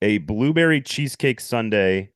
[0.00, 2.08] a blueberry cheesecake sundae,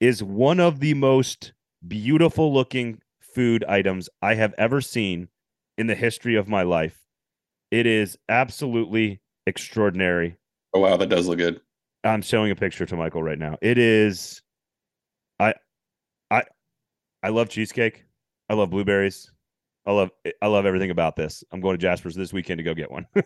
[0.00, 1.52] is one of the most
[1.86, 5.28] beautiful looking food items I have ever seen
[5.82, 6.96] in the history of my life.
[7.72, 10.36] It is absolutely extraordinary.
[10.72, 11.60] Oh wow, that does look good.
[12.04, 13.58] I'm showing a picture to Michael right now.
[13.60, 14.42] It is
[15.40, 15.54] I
[16.30, 16.44] I
[17.22, 18.04] I love cheesecake.
[18.48, 19.32] I love blueberries.
[19.84, 21.42] I love I love everything about this.
[21.50, 23.06] I'm going to Jasper's this weekend to go get one.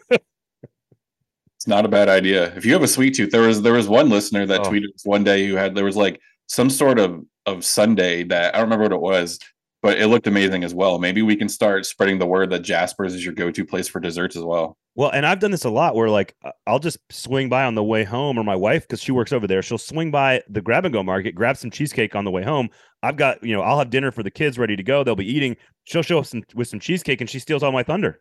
[1.57, 2.55] It's not a bad idea.
[2.55, 4.71] If you have a sweet tooth, there was there was one listener that oh.
[4.71, 8.59] tweeted one day who had there was like some sort of of sundae that I
[8.59, 9.41] don't remember what it was,
[9.83, 10.99] but it looked amazing as well.
[10.99, 14.37] Maybe we can start spreading the word that Jasper's is your go-to place for desserts
[14.37, 14.77] as well.
[14.95, 16.35] Well, and I've done this a lot where like
[16.67, 19.47] I'll just swing by on the way home or my wife because she works over
[19.47, 22.43] there, she'll swing by the grab and go market, grab some cheesecake on the way
[22.43, 22.71] home.
[23.03, 25.05] I've got, you know, I'll have dinner for the kids ready to go.
[25.05, 25.57] They'll be eating.
[25.85, 28.21] She'll show up some, with some cheesecake and she steals all my thunder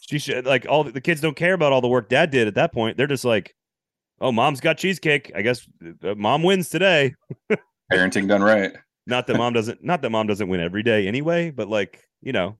[0.00, 2.54] she should like all the kids don't care about all the work dad did at
[2.54, 2.96] that point.
[2.96, 3.54] They're just like,
[4.20, 5.32] oh, mom's got cheesecake.
[5.34, 5.66] I guess
[6.02, 7.14] uh, mom wins today.
[7.92, 8.72] Parenting done right.
[9.06, 9.82] Not that mom doesn't.
[9.82, 11.50] Not that mom doesn't win every day anyway.
[11.50, 12.56] But like you know,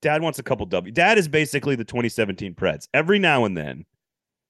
[0.00, 0.92] dad wants a couple W.
[0.92, 2.88] Dad is basically the 2017 Preds.
[2.94, 3.84] Every now and then,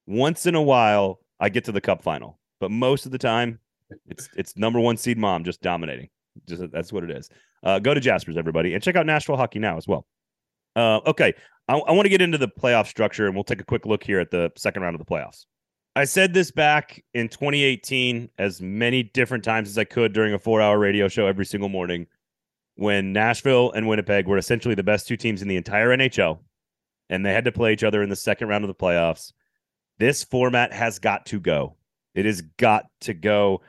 [0.07, 2.39] once in a while, I get to the Cup final.
[2.61, 3.59] But most of the time,
[4.07, 6.09] it's it's number one seed mom just dominating.
[6.49, 7.31] Just that's what it is.
[7.63, 10.07] Uh, go to Jasper's, everybody, and check out Nashville Hockey now as well.
[10.77, 11.33] Uh, okay,
[11.67, 14.05] I, I want to get into the playoff structure, and we'll take a quick look
[14.05, 15.47] here at the second round of the playoffs.
[15.99, 20.39] I said this back in 2018 as many different times as I could during a
[20.39, 22.07] four-hour radio show every single morning,
[22.77, 26.39] when Nashville and Winnipeg were essentially the best two teams in the entire NHL,
[27.11, 29.33] and they had to play each other in the second round of the playoffs.
[29.99, 31.75] This format has got to go.
[32.15, 33.63] It has got to go.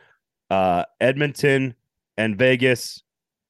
[0.51, 1.73] Uh, Edmonton
[2.15, 3.01] and Vegas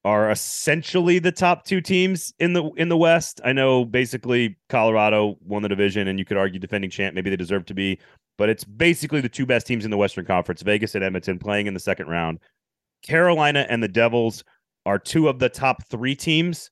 [0.06, 3.42] are essentially the top two teams in the in the West.
[3.44, 7.36] I know basically Colorado won the division, and you could argue defending champ maybe they
[7.36, 8.00] deserve to be,
[8.40, 11.68] but it's basically the two best teams in the Western Conference: Vegas and Edmonton playing
[11.68, 12.40] in the second round.
[13.04, 14.44] Carolina and the Devils
[14.86, 16.72] are two of the top three teams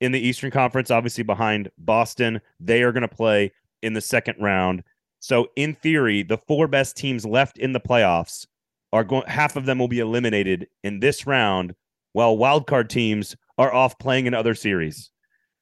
[0.00, 2.40] in the Eastern Conference, obviously behind Boston.
[2.58, 3.52] They are going to play
[3.82, 4.82] in the second round.
[5.20, 8.46] So, in theory, the four best teams left in the playoffs
[8.92, 9.26] are going.
[9.28, 11.76] Half of them will be eliminated in this round
[12.12, 15.10] while wildcard teams are off playing in other series.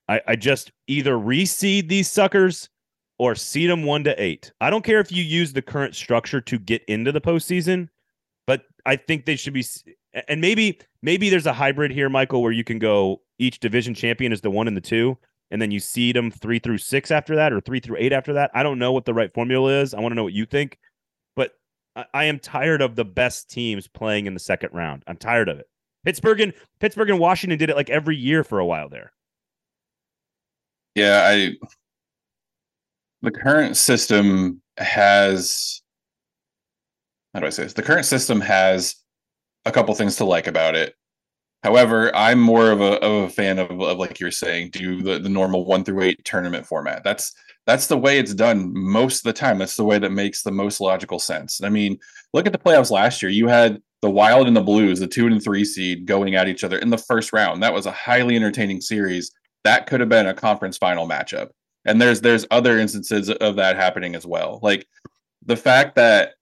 [0.08, 2.70] I, I just either reseed these suckers
[3.18, 4.52] or seed them one to eight.
[4.60, 7.88] I don't care if you use the current structure to get into the postseason,
[8.46, 9.64] but I think they should be.
[10.28, 14.32] And maybe maybe there's a hybrid here, Michael, where you can go each division champion
[14.32, 15.16] is the one and the two,
[15.50, 18.32] and then you seed them three through six after that, or three through eight after
[18.34, 18.50] that.
[18.54, 19.94] I don't know what the right formula is.
[19.94, 20.78] I want to know what you think,
[21.36, 21.52] but
[21.96, 25.04] I, I am tired of the best teams playing in the second round.
[25.06, 25.66] I'm tired of it.
[26.04, 29.12] Pittsburgh and Pittsburgh and Washington did it like every year for a while there.
[30.94, 31.56] Yeah, I
[33.22, 35.82] the current system has
[37.34, 37.72] how do I say this?
[37.72, 38.96] The current system has
[39.64, 40.94] a couple things to like about it.
[41.62, 45.18] However, I'm more of a, of a fan of, of like you're saying, do the,
[45.18, 47.04] the normal one through eight tournament format.
[47.04, 47.32] That's
[47.64, 49.58] that's the way it's done most of the time.
[49.58, 51.62] That's the way that makes the most logical sense.
[51.62, 51.96] I mean,
[52.34, 53.30] look at the playoffs last year.
[53.30, 56.64] You had the Wild and the Blues, the two and three seed, going at each
[56.64, 57.62] other in the first round.
[57.62, 59.30] That was a highly entertaining series.
[59.62, 61.50] That could have been a conference final matchup.
[61.84, 64.60] And there's there's other instances of that happening as well.
[64.62, 64.86] Like
[65.44, 66.34] the fact that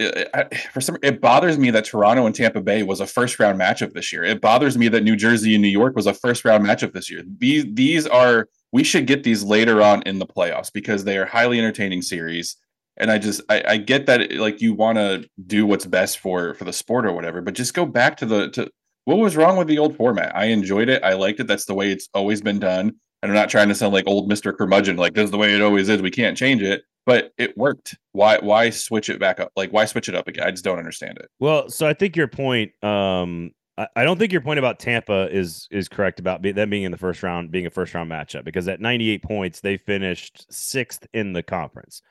[0.00, 3.38] uh, it, for some it bothers me that Toronto and Tampa Bay was a first
[3.38, 4.24] round matchup this year.
[4.24, 7.10] It bothers me that New Jersey and New York was a first round matchup this
[7.10, 7.22] year.
[7.38, 11.26] These these are we should get these later on in the playoffs because they are
[11.26, 12.56] highly entertaining series
[12.96, 16.54] and i just i, I get that like you want to do what's best for
[16.54, 18.70] for the sport or whatever but just go back to the to
[19.04, 21.74] what was wrong with the old format i enjoyed it i liked it that's the
[21.74, 22.92] way it's always been done
[23.22, 25.54] and i'm not trying to sound like old mr curmudgeon like this is the way
[25.54, 29.40] it always is we can't change it but it worked why why switch it back
[29.40, 31.94] up like why switch it up again i just don't understand it well so i
[31.94, 33.50] think your point um
[33.96, 36.98] I don't think your point about Tampa is is correct about them being in the
[36.98, 41.32] first round, being a first round matchup, because at 98 points they finished sixth in
[41.32, 42.02] the conference.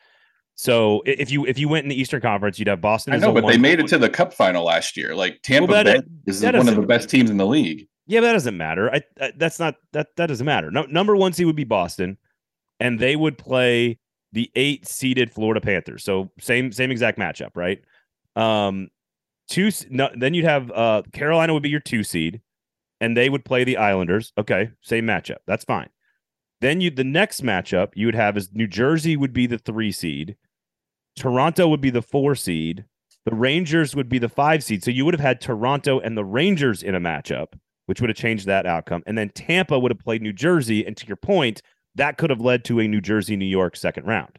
[0.55, 3.14] So if you if you went in the Eastern Conference, you'd have Boston.
[3.14, 5.16] I know, but they made it to the Cup final last year.
[5.16, 7.88] Like Tampa well, Bay is one of the best teams in the league.
[8.08, 8.93] Yeah, but that doesn't matter.
[8.93, 10.72] I, I, that's not that that doesn't matter.
[10.72, 12.18] No, number one seed would be Boston,
[12.80, 13.99] and they would play
[14.34, 16.04] the eight seeded Florida Panthers.
[16.04, 17.82] So same same exact matchup, right?
[18.36, 18.89] Um,
[19.47, 19.72] two.
[19.89, 22.41] No, then you'd have uh Carolina would be your two seed,
[22.99, 24.34] and they would play the Islanders.
[24.38, 25.38] Okay, same matchup.
[25.47, 25.89] That's fine.
[26.62, 29.91] Then you the next matchup you would have is New Jersey would be the three
[29.91, 30.36] seed,
[31.16, 32.86] Toronto would be the four seed,
[33.26, 34.84] the Rangers would be the five seed.
[34.84, 37.54] So you would have had Toronto and the Rangers in a matchup,
[37.86, 39.03] which would have changed that outcome.
[39.05, 40.86] And then Tampa would have played New Jersey.
[40.86, 41.61] And to your point,
[41.95, 44.38] that could have led to a New Jersey New York second round.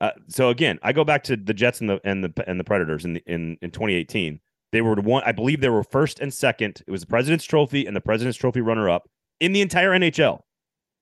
[0.00, 2.64] Uh, so again, I go back to the Jets and the and the and the
[2.64, 4.40] Predators in the, in in 2018.
[4.72, 6.82] They were one, I believe they were first and second.
[6.86, 9.08] It was the President's Trophy and the President's Trophy runner up
[9.40, 10.40] in the entire NHL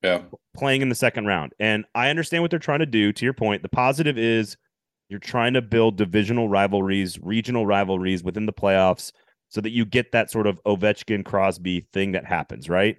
[0.03, 0.23] yeah.
[0.57, 1.53] playing in the second round.
[1.59, 3.13] And I understand what they're trying to do.
[3.13, 4.57] To your point, the positive is
[5.09, 9.13] you're trying to build divisional rivalries, regional rivalries within the playoffs
[9.49, 12.97] so that you get that sort of Ovechkin Crosby thing that happens, right?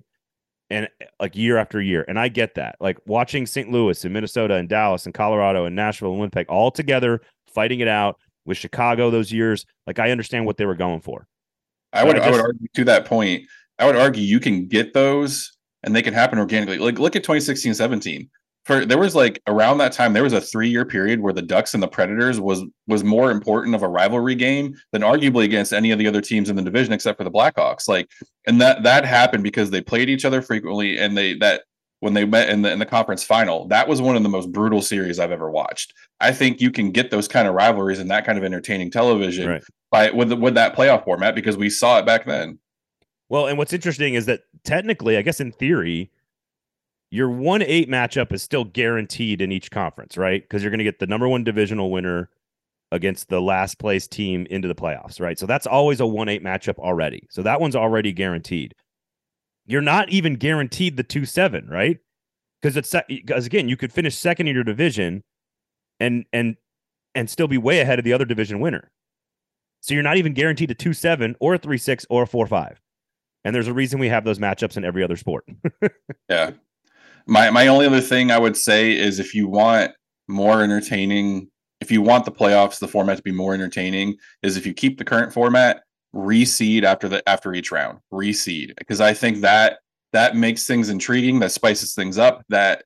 [0.69, 0.87] And
[1.19, 2.05] like year after year.
[2.07, 2.75] And I get that.
[2.79, 3.71] Like watching St.
[3.71, 7.21] Louis and Minnesota and Dallas and Colorado and Nashville and Winnipeg all together
[7.53, 9.65] fighting it out with Chicago those years.
[9.87, 11.27] Like I understand what they were going for.
[11.93, 13.45] I would I, just, I would argue to that point.
[13.79, 16.77] I would argue you can get those and they can happen organically.
[16.77, 18.29] Like look at 2016 17.
[18.69, 21.73] For there was like around that time there was a 3-year period where the Ducks
[21.73, 25.89] and the Predators was was more important of a rivalry game than arguably against any
[25.89, 27.87] of the other teams in the division except for the Blackhawks.
[27.87, 28.11] Like
[28.45, 31.63] and that that happened because they played each other frequently and they that
[32.01, 34.51] when they met in the in the conference final, that was one of the most
[34.51, 35.91] brutal series I've ever watched.
[36.19, 39.49] I think you can get those kind of rivalries and that kind of entertaining television
[39.49, 39.63] right.
[39.89, 42.59] by with with that playoff format because we saw it back then.
[43.29, 46.11] Well, and what's interesting is that technically, I guess in theory,
[47.11, 50.41] your one eight matchup is still guaranteed in each conference, right?
[50.41, 52.29] Because you're going to get the number one divisional winner
[52.91, 55.37] against the last place team into the playoffs, right?
[55.37, 57.27] So that's always a one eight matchup already.
[57.29, 58.73] So that one's already guaranteed.
[59.65, 61.99] you're not even guaranteed the two seven, right?
[62.61, 65.23] Because it's because again, you could finish second in your division,
[65.99, 66.57] and and
[67.15, 68.91] and still be way ahead of the other division winner.
[69.81, 72.47] So you're not even guaranteed a two seven or a three six or a four
[72.47, 72.81] five.
[73.45, 75.45] And there's a reason we have those matchups in every other sport.
[76.29, 76.51] yeah.
[77.29, 79.91] My my only other thing I would say is if you want
[80.27, 81.49] more entertaining,
[81.79, 84.97] if you want the playoffs, the format to be more entertaining, is if you keep
[84.97, 87.99] the current format, reseed after the after each round.
[88.11, 88.73] Reseed.
[88.77, 89.77] Because I think that
[90.11, 92.83] that makes things intriguing, that spices things up, that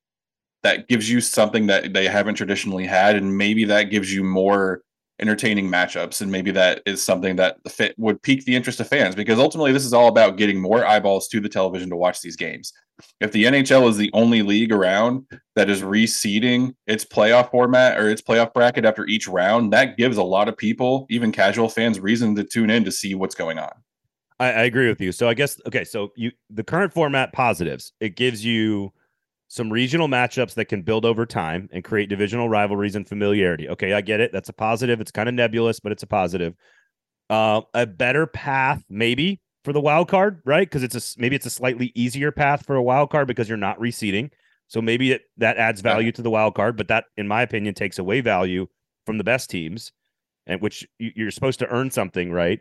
[0.63, 4.81] that gives you something that they haven't traditionally had, and maybe that gives you more
[5.19, 9.15] entertaining matchups and maybe that is something that fit would pique the interest of fans
[9.15, 12.35] because ultimately this is all about getting more eyeballs to the television to watch these
[12.35, 12.73] games.
[13.19, 18.09] If the nhl is the only league around that is reseeding its playoff format or
[18.09, 21.99] its playoff bracket after each round that gives a lot of people even casual fans
[21.99, 23.71] reason to tune in to see what's going on.
[24.39, 25.11] I, I agree with you.
[25.11, 27.93] So i guess okay so you the current format positives.
[27.99, 28.93] It gives you
[29.53, 33.69] some regional matchups that can build over time and create divisional rivalries and familiarity.
[33.69, 34.31] Okay, I get it.
[34.33, 34.99] That's a positive.
[34.99, 36.55] It's kind of nebulous, but it's a positive.
[37.29, 40.67] Uh, a better path, maybe for the wild card, right?
[40.67, 43.55] Because it's a maybe it's a slightly easier path for a wild card because you're
[43.55, 44.31] not reseeding.
[44.69, 47.75] So maybe it, that adds value to the wild card, but that, in my opinion,
[47.75, 48.65] takes away value
[49.05, 49.91] from the best teams,
[50.47, 52.59] and which you're supposed to earn something, right?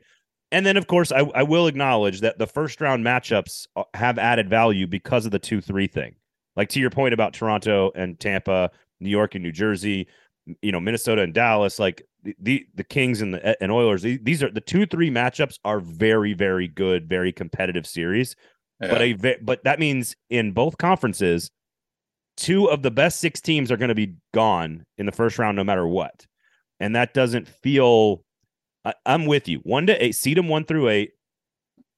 [0.50, 4.18] And then, of course, I, I will acknowledge that the first round matchups uh, have
[4.18, 6.16] added value because of the two three thing.
[6.56, 10.06] Like to your point about Toronto and Tampa, New York and New Jersey,
[10.60, 14.02] you know, Minnesota and Dallas, like the the, the Kings and the eh, and Oilers,
[14.02, 18.36] these are the two three matchups are very very good, very competitive series.
[18.80, 18.90] Yeah.
[18.90, 21.50] But a but that means in both conferences,
[22.36, 25.56] two of the best six teams are going to be gone in the first round,
[25.56, 26.26] no matter what,
[26.80, 28.24] and that doesn't feel.
[28.84, 29.60] I, I'm with you.
[29.62, 31.12] One to eight, seed them one through eight,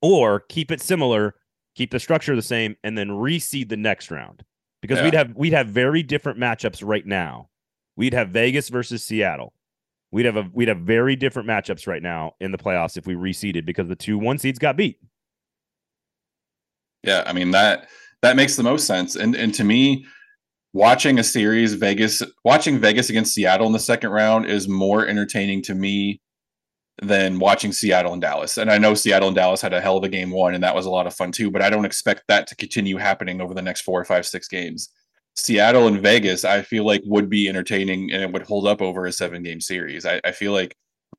[0.03, 1.35] or keep it similar
[1.75, 4.45] keep the structure the same, and then reseed the next round
[4.81, 5.05] because yeah.
[5.05, 7.49] we'd have we'd have very different matchups right now.
[7.97, 9.53] We'd have Vegas versus Seattle.
[10.11, 13.15] We'd have a we'd have very different matchups right now in the playoffs if we
[13.15, 14.99] reseeded because the two one seeds got beat.
[17.03, 17.89] Yeah, I mean that
[18.23, 19.17] that makes the most sense.
[19.17, 20.07] And and to me,
[20.73, 25.63] watching a series Vegas watching Vegas against Seattle in the second round is more entertaining
[25.63, 26.21] to me
[27.03, 28.57] than watching Seattle and Dallas.
[28.57, 30.75] And I know Seattle and Dallas had a hell of a game one, and that
[30.75, 31.51] was a lot of fun too.
[31.51, 34.49] But I don't expect that to continue happening over the next four or five, six
[34.49, 34.91] games.
[35.37, 39.07] Seattle and Vegas, I feel like would be entertaining and it would hold up over
[39.07, 40.07] a seven game series.
[40.07, 40.77] I, I feel like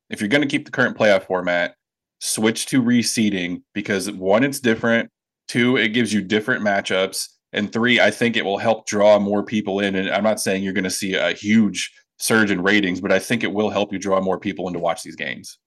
[0.08, 1.74] if you're going to keep the current playoff format,
[2.20, 5.10] switch to reseeding because one, it's different.
[5.48, 7.28] Two, it gives you different matchups.
[7.52, 9.94] And three, I think it will help draw more people in.
[9.94, 13.18] And I'm not saying you're going to see a huge surge in ratings, but I
[13.18, 15.58] think it will help you draw more people in to watch these games.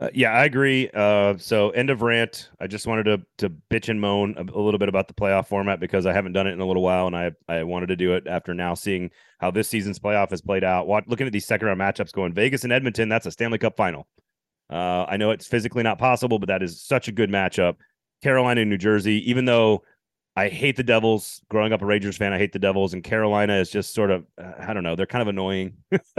[0.00, 0.90] Uh, yeah, I agree.
[0.92, 2.50] Uh, so end of rant.
[2.60, 5.46] I just wanted to to bitch and moan a, a, little bit about the playoff
[5.46, 7.96] format because I haven't done it in a little while, and I I wanted to
[7.96, 10.88] do it after now seeing how this season's playoff has played out.
[10.88, 13.76] What, looking at these second round matchups going Vegas and Edmonton, that's a Stanley Cup
[13.76, 14.08] final.
[14.68, 17.76] Uh, I know it's physically not possible, but that is such a good matchup.
[18.20, 19.84] Carolina and New Jersey, even though
[20.34, 21.40] I hate the Devils.
[21.48, 24.26] Growing up a Rangers fan, I hate the Devils, and Carolina is just sort of
[24.42, 24.96] uh, I don't know.
[24.96, 25.76] They're kind of annoying.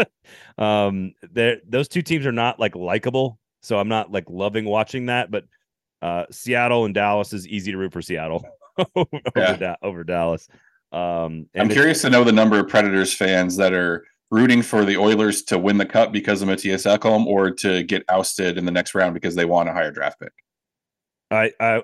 [0.57, 5.32] um, those two teams are not like likable so I'm not like loving watching that,
[5.32, 5.45] but
[6.01, 8.45] uh, Seattle and Dallas is easy to root for Seattle
[8.95, 9.55] over, yeah.
[9.55, 10.47] da- over Dallas.
[10.91, 14.97] Um, I'm curious to know the number of Predators fans that are rooting for the
[14.97, 18.72] Oilers to win the cup because of Mattias Ekholm or to get ousted in the
[18.72, 20.32] next round because they want a higher draft pick.
[21.32, 21.82] I, I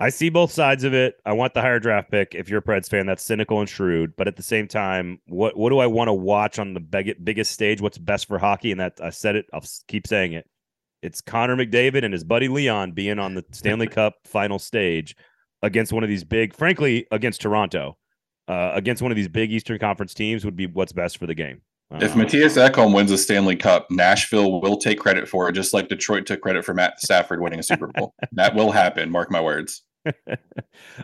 [0.00, 1.16] I see both sides of it.
[1.26, 2.34] I want the higher draft pick.
[2.34, 4.14] If you're a Preds fan, that's cynical and shrewd.
[4.16, 7.22] But at the same time, what what do I want to watch on the big,
[7.22, 7.82] biggest stage?
[7.82, 8.72] What's best for hockey?
[8.72, 9.46] And that I said it.
[9.52, 10.48] I'll keep saying it.
[11.02, 15.14] It's Connor McDavid and his buddy Leon being on the Stanley Cup final stage
[15.62, 17.98] against one of these big, frankly, against Toronto,
[18.48, 21.34] uh, against one of these big Eastern Conference teams would be what's best for the
[21.34, 21.60] game.
[21.92, 25.88] If Mattias Ekholm wins a Stanley Cup, Nashville will take credit for it, just like
[25.88, 28.14] Detroit took credit for Matt Stafford winning a Super Bowl.
[28.32, 29.10] that will happen.
[29.10, 29.82] Mark my words.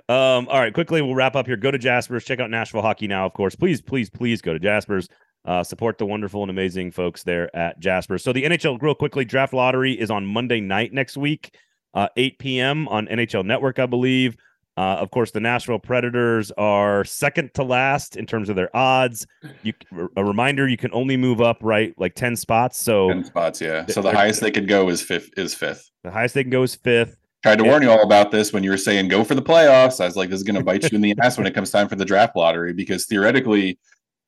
[0.09, 1.57] um, all right, quickly, we'll wrap up here.
[1.57, 2.25] Go to Jasper's.
[2.25, 3.55] Check out Nashville Hockey now, of course.
[3.55, 5.09] Please, please, please go to Jasper's.
[5.45, 8.19] Uh, support the wonderful and amazing folks there at Jasper.
[8.19, 11.57] So the NHL, real quickly, draft lottery is on Monday night next week,
[11.95, 12.89] uh, 8 p.m.
[12.89, 14.37] on NHL Network, I believe.
[14.77, 19.27] Uh, of course, the Nashville Predators are second to last in terms of their odds.
[19.63, 19.73] You,
[20.17, 22.79] a reminder: you can only move up right like ten spots.
[22.79, 23.87] So ten spots, yeah.
[23.87, 25.31] So the highest they could go is fifth.
[25.39, 25.91] Is fifth.
[26.05, 27.17] The highest they can go is fifth.
[27.47, 30.01] Tried to warn you all about this when you were saying go for the playoffs.
[30.01, 31.71] I was like, this is going to bite you in the ass when it comes
[31.71, 33.79] time for the draft lottery because theoretically,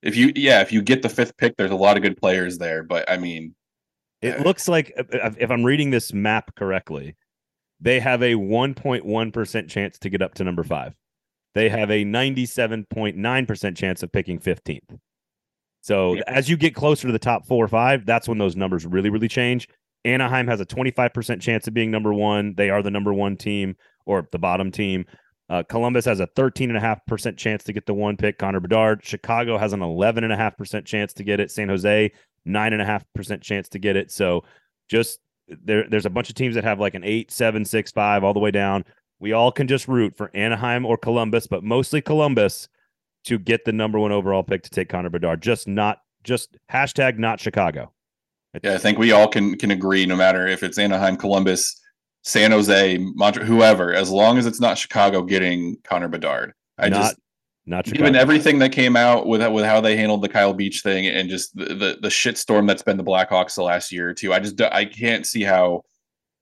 [0.02, 2.58] if you yeah, if you get the fifth pick, there's a lot of good players
[2.58, 2.84] there.
[2.84, 3.56] But I mean,
[4.22, 7.16] it looks like if I'm reading this map correctly,
[7.80, 10.94] they have a 1.1% chance to get up to number five.
[11.56, 14.96] They have a 97.9% chance of picking 15th.
[15.80, 16.22] So yeah.
[16.28, 19.10] as you get closer to the top four or five, that's when those numbers really,
[19.10, 19.68] really change.
[20.08, 22.54] Anaheim has a 25% chance of being number one.
[22.56, 25.04] They are the number one team or the bottom team.
[25.50, 29.04] Uh, Columbus has a 13.5% chance to get the one pick, Connor Bedard.
[29.04, 31.50] Chicago has an 11.5% chance to get it.
[31.50, 32.12] San Jose,
[32.46, 34.10] 9.5% chance to get it.
[34.10, 34.44] So
[34.88, 38.24] just there, there's a bunch of teams that have like an eight, seven, six, five,
[38.24, 38.84] all the way down.
[39.20, 42.68] We all can just root for Anaheim or Columbus, but mostly Columbus
[43.24, 45.42] to get the number one overall pick to take Connor Bedard.
[45.42, 47.92] Just not, just hashtag not Chicago.
[48.62, 50.06] Yeah, I think we all can can agree.
[50.06, 51.80] No matter if it's Anaheim, Columbus,
[52.22, 56.54] San Jose, Montreal, whoever, as long as it's not Chicago getting Connor Bedard.
[56.78, 57.16] I not, just
[57.66, 58.04] not Chicago.
[58.04, 61.28] given everything that came out with with how they handled the Kyle Beach thing and
[61.28, 64.32] just the the, the shitstorm that's been the Blackhawks the last year or two.
[64.32, 65.82] I just I can't see how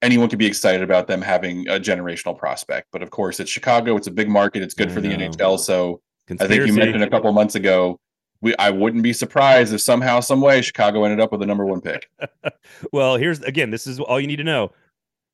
[0.02, 2.88] anyone could be excited about them having a generational prospect.
[2.92, 3.96] But of course, it's Chicago.
[3.96, 4.62] It's a big market.
[4.62, 5.08] It's good I for know.
[5.08, 5.58] the NHL.
[5.58, 6.54] So Conspiracy.
[6.54, 8.00] I think you mentioned a couple months ago.
[8.40, 11.64] We, I wouldn't be surprised if somehow, some way, Chicago ended up with the number
[11.64, 12.10] one pick.
[12.92, 13.70] well, here's again.
[13.70, 14.72] This is all you need to know.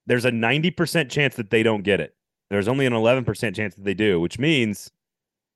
[0.07, 2.15] There's a 90% chance that they don't get it.
[2.51, 4.91] There's only an 11% chance that they do, which means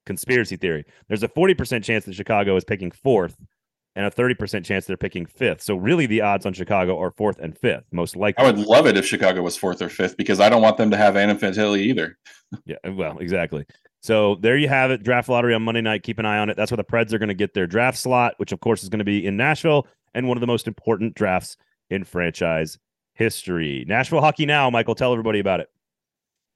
[0.06, 0.84] conspiracy theory.
[1.08, 3.36] There's a 40% chance that Chicago is picking fourth
[3.96, 5.62] and a 30% chance they're picking fifth.
[5.62, 8.44] So really the odds on Chicago are fourth and fifth, most likely.
[8.44, 10.90] I would love it if Chicago was fourth or fifth because I don't want them
[10.90, 12.16] to have Adam Fantilli either.
[12.66, 13.66] yeah, well, exactly.
[14.06, 15.02] So there you have it.
[15.02, 16.04] Draft lottery on Monday night.
[16.04, 16.56] Keep an eye on it.
[16.56, 18.88] That's where the Preds are going to get their draft slot, which of course is
[18.88, 21.56] going to be in Nashville and one of the most important drafts
[21.90, 22.78] in franchise
[23.14, 23.84] history.
[23.88, 25.70] Nashville Hockey Now, Michael, tell everybody about it.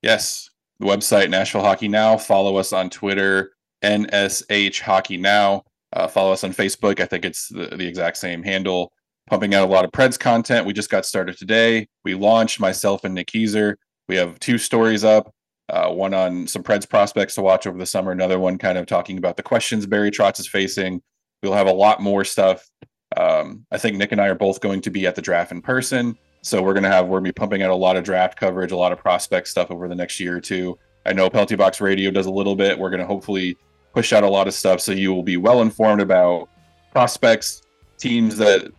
[0.01, 0.48] Yes,
[0.78, 2.16] the website Nashville Hockey Now.
[2.16, 3.51] Follow us on Twitter,
[3.82, 5.64] NSH Hockey Now.
[5.92, 7.01] Uh, follow us on Facebook.
[7.01, 8.92] I think it's the, the exact same handle.
[9.28, 10.66] Pumping out a lot of Preds content.
[10.66, 11.88] We just got started today.
[12.05, 13.32] We launched myself and Nick.
[13.34, 15.34] We have two stories up.
[15.70, 18.10] Uh, one on some Preds prospects to watch over the summer.
[18.10, 21.00] Another one kind of talking about the questions Barry Trotz is facing.
[21.42, 22.68] We'll have a lot more stuff.
[23.16, 25.62] Um, I think Nick and I are both going to be at the draft in
[25.62, 26.18] person.
[26.42, 28.76] So we're gonna have we're gonna be pumping out a lot of draft coverage, a
[28.76, 30.78] lot of prospect stuff over the next year or two.
[31.06, 32.78] I know Penalty Box Radio does a little bit.
[32.78, 33.56] We're gonna hopefully
[33.94, 36.48] push out a lot of stuff so you will be well informed about
[36.92, 37.62] prospects,
[37.98, 38.72] teams that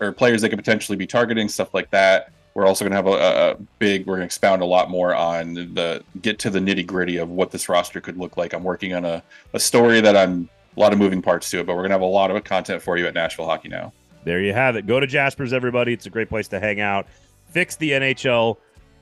[0.00, 2.32] or players that could potentially be targeting, stuff like that.
[2.54, 3.10] We're also gonna have a,
[3.52, 4.06] a big.
[4.06, 7.50] We're gonna expound a lot more on the get to the nitty gritty of what
[7.50, 8.52] this roster could look like.
[8.52, 11.66] I'm working on a, a story that I'm a lot of moving parts to it,
[11.66, 13.92] but we're gonna have a lot of content for you at Nashville Hockey now
[14.24, 14.86] there you have it.
[14.86, 15.92] Go to Jasper's, everybody.
[15.92, 17.06] It's a great place to hang out.
[17.50, 18.56] Fix the NHL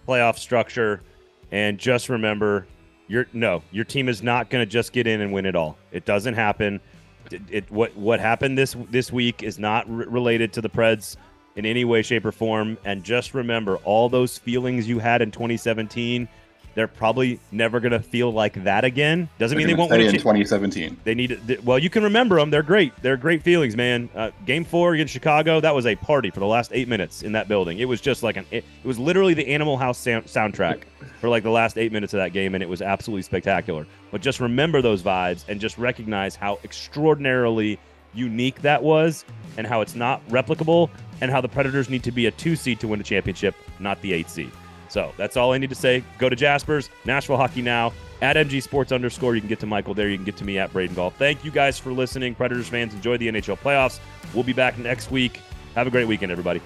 [0.07, 1.01] playoff structure,
[1.51, 2.67] and just remember,
[3.09, 5.79] your no, your team is not going to just get in and win it all.
[5.93, 6.81] It doesn't happen.
[7.31, 11.17] It, it what what happened this this week is not r- related to the Preds
[11.57, 12.79] in any way, shape, or form.
[12.85, 16.29] And just remember, all those feelings you had in 2017
[16.75, 19.29] they're probably never going to feel like that again.
[19.39, 21.01] Doesn't They're mean they won't win in 2017.
[21.05, 22.51] They need to, well, you can remember them.
[22.51, 22.95] They're great.
[23.03, 24.09] They're great feelings, man.
[24.15, 27.33] Uh, game four against Chicago, that was a party for the last eight minutes in
[27.33, 27.79] that building.
[27.79, 30.85] It was just like an, it, it was literally the Animal House sound, soundtrack
[31.21, 33.87] for like the last eight minutes of that game, and it was absolutely spectacular.
[34.11, 37.79] But just remember those vibes and just recognize how extraordinarily
[38.15, 39.25] unique that was
[39.57, 40.91] and how it's not replicable
[41.23, 43.99] and how the Predators need to be a two seed to win a championship, not
[44.03, 44.51] the eight seed.
[44.89, 46.05] So that's all I need to say.
[46.19, 49.35] Go to Jasper's, Nashville Hockey Now, at MG Sports underscore.
[49.37, 50.11] You can get to Michael there.
[50.11, 51.11] You can get to me at Braden Gall.
[51.11, 52.35] Thank you guys for listening.
[52.35, 54.01] Predators fans, enjoy the NHL playoffs.
[54.35, 55.41] We'll be back next week.
[55.77, 56.61] Have a great weekend, everybody.